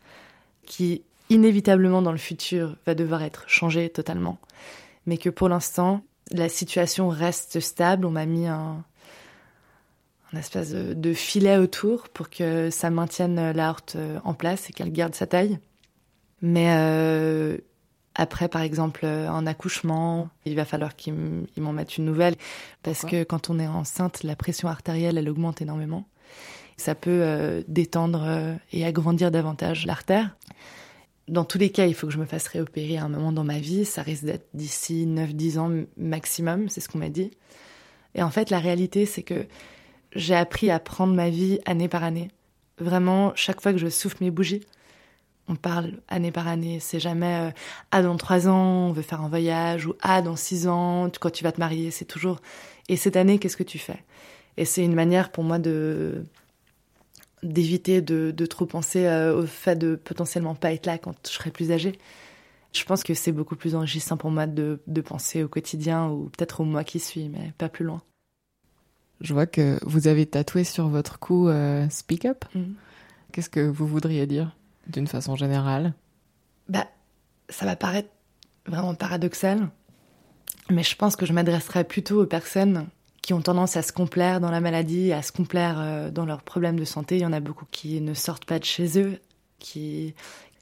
qui, 0.66 1.02
inévitablement, 1.28 2.02
dans 2.02 2.12
le 2.12 2.18
futur, 2.18 2.76
va 2.86 2.94
devoir 2.94 3.22
être 3.22 3.44
changée 3.48 3.90
totalement. 3.90 4.38
Mais 5.06 5.16
que 5.16 5.30
pour 5.30 5.48
l'instant, 5.48 6.02
la 6.32 6.48
situation 6.48 7.08
reste 7.08 7.60
stable. 7.60 8.06
On 8.06 8.10
m'a 8.10 8.26
mis 8.26 8.46
un, 8.46 8.84
espèce 10.36 10.70
de, 10.70 11.12
filet 11.12 11.56
autour 11.56 12.08
pour 12.08 12.30
que 12.30 12.70
ça 12.70 12.90
maintienne 12.90 13.52
la 13.52 13.70
horte 13.70 13.96
euh, 13.96 14.18
en 14.24 14.34
place 14.34 14.70
et 14.70 14.72
qu'elle 14.72 14.92
garde 14.92 15.14
sa 15.14 15.26
taille. 15.26 15.58
Mais 16.42 16.68
euh, 16.70 17.58
après, 18.20 18.48
par 18.48 18.60
exemple, 18.60 19.06
un 19.06 19.46
accouchement, 19.46 20.28
il 20.44 20.54
va 20.54 20.66
falloir 20.66 20.94
qu'ils 20.94 21.14
m'en 21.56 21.72
mettent 21.72 21.96
une 21.96 22.04
nouvelle 22.04 22.36
parce 22.82 23.06
que 23.06 23.24
quand 23.24 23.48
on 23.48 23.58
est 23.58 23.66
enceinte, 23.66 24.24
la 24.24 24.36
pression 24.36 24.68
artérielle, 24.68 25.16
elle 25.16 25.30
augmente 25.30 25.62
énormément. 25.62 26.06
Ça 26.76 26.94
peut 26.94 27.22
euh, 27.22 27.62
détendre 27.66 28.58
et 28.72 28.84
agrandir 28.84 29.30
davantage 29.30 29.86
l'artère. 29.86 30.36
Dans 31.28 31.46
tous 31.46 31.56
les 31.56 31.70
cas, 31.70 31.86
il 31.86 31.94
faut 31.94 32.08
que 32.08 32.12
je 32.12 32.18
me 32.18 32.26
fasse 32.26 32.46
réopérer 32.48 32.98
à 32.98 33.04
un 33.04 33.08
moment 33.08 33.32
dans 33.32 33.42
ma 33.42 33.58
vie. 33.58 33.86
Ça 33.86 34.02
risque 34.02 34.24
d'être 34.24 34.48
d'ici 34.52 35.06
9-10 35.06 35.58
ans 35.58 35.70
maximum, 35.96 36.68
c'est 36.68 36.82
ce 36.82 36.90
qu'on 36.90 36.98
m'a 36.98 37.08
dit. 37.08 37.30
Et 38.14 38.22
en 38.22 38.30
fait, 38.30 38.50
la 38.50 38.58
réalité, 38.58 39.06
c'est 39.06 39.22
que 39.22 39.46
j'ai 40.14 40.34
appris 40.34 40.70
à 40.70 40.78
prendre 40.78 41.14
ma 41.14 41.30
vie 41.30 41.58
année 41.64 41.88
par 41.88 42.04
année. 42.04 42.28
Vraiment, 42.76 43.32
chaque 43.34 43.62
fois 43.62 43.72
que 43.72 43.78
je 43.78 43.88
souffle 43.88 44.18
mes 44.20 44.30
bougies, 44.30 44.66
on 45.50 45.56
parle 45.56 45.94
année 46.08 46.30
par 46.30 46.48
année. 46.48 46.78
C'est 46.80 47.00
jamais 47.00 47.48
euh, 47.48 47.50
ah 47.90 48.02
dans 48.02 48.16
trois 48.16 48.48
ans 48.48 48.88
on 48.88 48.92
veut 48.92 49.02
faire 49.02 49.20
un 49.20 49.28
voyage 49.28 49.86
ou 49.86 49.94
ah 50.00 50.22
dans 50.22 50.36
six 50.36 50.68
ans 50.68 51.10
quand 51.20 51.30
tu 51.30 51.44
vas 51.44 51.52
te 51.52 51.60
marier. 51.60 51.90
C'est 51.90 52.04
toujours 52.04 52.38
et 52.88 52.96
cette 52.96 53.16
année 53.16 53.38
qu'est-ce 53.38 53.56
que 53.56 53.64
tu 53.64 53.78
fais? 53.78 54.02
Et 54.56 54.64
c'est 54.64 54.84
une 54.84 54.94
manière 54.94 55.32
pour 55.32 55.44
moi 55.44 55.58
de 55.58 56.24
d'éviter 57.42 58.02
de, 58.02 58.32
de, 58.36 58.46
trop 58.46 58.66
penser 58.66 59.06
euh, 59.06 59.34
au 59.34 59.46
fait 59.46 59.74
de 59.74 59.96
potentiellement 59.96 60.54
pas 60.54 60.72
être 60.72 60.84
là 60.84 60.98
quand 60.98 61.14
je 61.26 61.32
serai 61.32 61.50
plus 61.50 61.72
âgée. 61.72 61.98
Je 62.72 62.84
pense 62.84 63.02
que 63.02 63.14
c'est 63.14 63.32
beaucoup 63.32 63.56
plus 63.56 63.74
enrichissant 63.74 64.18
pour 64.18 64.30
moi 64.30 64.46
de, 64.46 64.80
de 64.86 65.00
penser 65.00 65.42
au 65.42 65.48
quotidien 65.48 66.10
ou 66.10 66.24
peut-être 66.24 66.60
au 66.60 66.64
mois 66.64 66.84
qui 66.84 67.00
suit, 67.00 67.30
mais 67.30 67.52
pas 67.56 67.70
plus 67.70 67.86
loin. 67.86 68.02
Je 69.22 69.32
vois 69.32 69.46
que 69.46 69.78
vous 69.86 70.06
avez 70.06 70.26
tatoué 70.26 70.64
sur 70.64 70.88
votre 70.88 71.18
cou 71.18 71.48
euh, 71.48 71.88
Speak 71.88 72.26
Up. 72.26 72.44
Mm. 72.54 72.74
Qu'est-ce 73.32 73.50
que 73.50 73.66
vous 73.66 73.86
voudriez 73.86 74.26
dire? 74.26 74.54
D'une 74.90 75.06
façon 75.06 75.36
générale 75.36 75.94
Bah, 76.68 76.86
ça 77.48 77.66
va 77.66 77.76
paraître 77.76 78.10
vraiment 78.66 78.94
paradoxal, 78.94 79.68
mais 80.68 80.82
je 80.82 80.96
pense 80.96 81.16
que 81.16 81.26
je 81.26 81.32
m'adresserais 81.32 81.84
plutôt 81.84 82.22
aux 82.22 82.26
personnes 82.26 82.86
qui 83.22 83.34
ont 83.34 83.42
tendance 83.42 83.76
à 83.76 83.82
se 83.82 83.92
complaire 83.92 84.40
dans 84.40 84.50
la 84.50 84.60
maladie, 84.60 85.12
à 85.12 85.22
se 85.22 85.32
complaire 85.32 85.78
euh, 85.78 86.10
dans 86.10 86.24
leurs 86.24 86.42
problèmes 86.42 86.78
de 86.78 86.84
santé. 86.84 87.16
Il 87.16 87.22
y 87.22 87.26
en 87.26 87.32
a 87.32 87.40
beaucoup 87.40 87.66
qui 87.70 88.00
ne 88.00 88.14
sortent 88.14 88.44
pas 88.44 88.58
de 88.58 88.64
chez 88.64 88.98
eux, 88.98 89.18
qui 89.58 90.14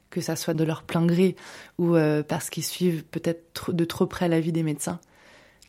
que 0.09 0.21
ça 0.21 0.35
soit 0.35 0.55
de 0.55 0.63
leur 0.63 0.83
plein 0.83 1.05
gré 1.05 1.35
ou 1.77 1.95
euh, 1.95 2.23
parce 2.23 2.49
qu'ils 2.49 2.63
suivent 2.63 3.03
peut-être 3.03 3.71
de 3.71 3.85
trop 3.85 4.07
près 4.07 4.27
la 4.27 4.39
vie 4.39 4.51
des 4.51 4.63
médecins, 4.63 4.99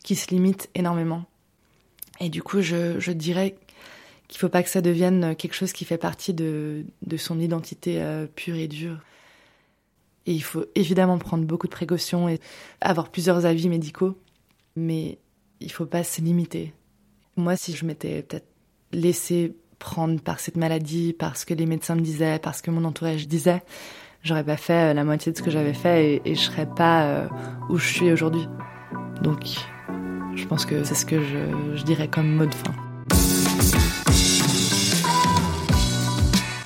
qui 0.02 0.16
se 0.16 0.28
limitent 0.28 0.70
énormément. 0.74 1.24
Et 2.20 2.30
du 2.30 2.42
coup, 2.42 2.62
je, 2.62 2.98
je 2.98 3.12
dirais 3.12 3.56
qu'il 4.30 4.38
faut 4.38 4.48
pas 4.48 4.62
que 4.62 4.68
ça 4.68 4.80
devienne 4.80 5.34
quelque 5.34 5.54
chose 5.54 5.72
qui 5.72 5.84
fait 5.84 5.98
partie 5.98 6.32
de, 6.32 6.84
son 7.18 7.40
identité 7.40 8.00
euh, 8.00 8.26
pure 8.26 8.54
et 8.54 8.68
dure. 8.68 8.98
Et 10.26 10.32
il 10.32 10.42
faut 10.42 10.64
évidemment 10.76 11.18
prendre 11.18 11.44
beaucoup 11.44 11.66
de 11.66 11.72
précautions 11.72 12.28
et 12.28 12.38
avoir 12.80 13.10
plusieurs 13.10 13.44
avis 13.44 13.68
médicaux, 13.68 14.16
mais 14.76 15.18
il 15.58 15.72
faut 15.72 15.86
pas 15.86 16.04
se 16.04 16.20
limiter. 16.20 16.72
Moi, 17.36 17.56
si 17.56 17.74
je 17.74 17.84
m'étais 17.84 18.22
peut-être 18.22 18.46
laissé 18.92 19.56
prendre 19.80 20.20
par 20.20 20.38
cette 20.38 20.56
maladie, 20.56 21.12
parce 21.12 21.44
que 21.44 21.52
les 21.52 21.66
médecins 21.66 21.96
me 21.96 22.02
disaient, 22.02 22.38
parce 22.38 22.62
que 22.62 22.70
mon 22.70 22.84
entourage 22.84 23.26
disait, 23.26 23.62
j'aurais 24.22 24.44
pas 24.44 24.56
fait 24.56 24.90
euh, 24.90 24.94
la 24.94 25.04
moitié 25.04 25.32
de 25.32 25.36
ce 25.36 25.42
que 25.42 25.50
j'avais 25.50 25.74
fait 25.74 26.14
et, 26.14 26.22
et, 26.24 26.34
je 26.36 26.40
serais 26.40 26.66
pas 26.66 27.04
euh, 27.04 27.28
où 27.68 27.78
je 27.78 27.88
suis 27.88 28.12
aujourd'hui. 28.12 28.46
Donc, 29.22 29.40
je 30.36 30.46
pense 30.46 30.66
que 30.66 30.84
c'est 30.84 30.94
ce 30.94 31.06
que 31.06 31.20
je, 31.20 31.74
je 31.76 31.82
dirais 31.82 32.08
comme 32.08 32.28
mot 32.28 32.46
de 32.46 32.54
fin. 32.54 32.89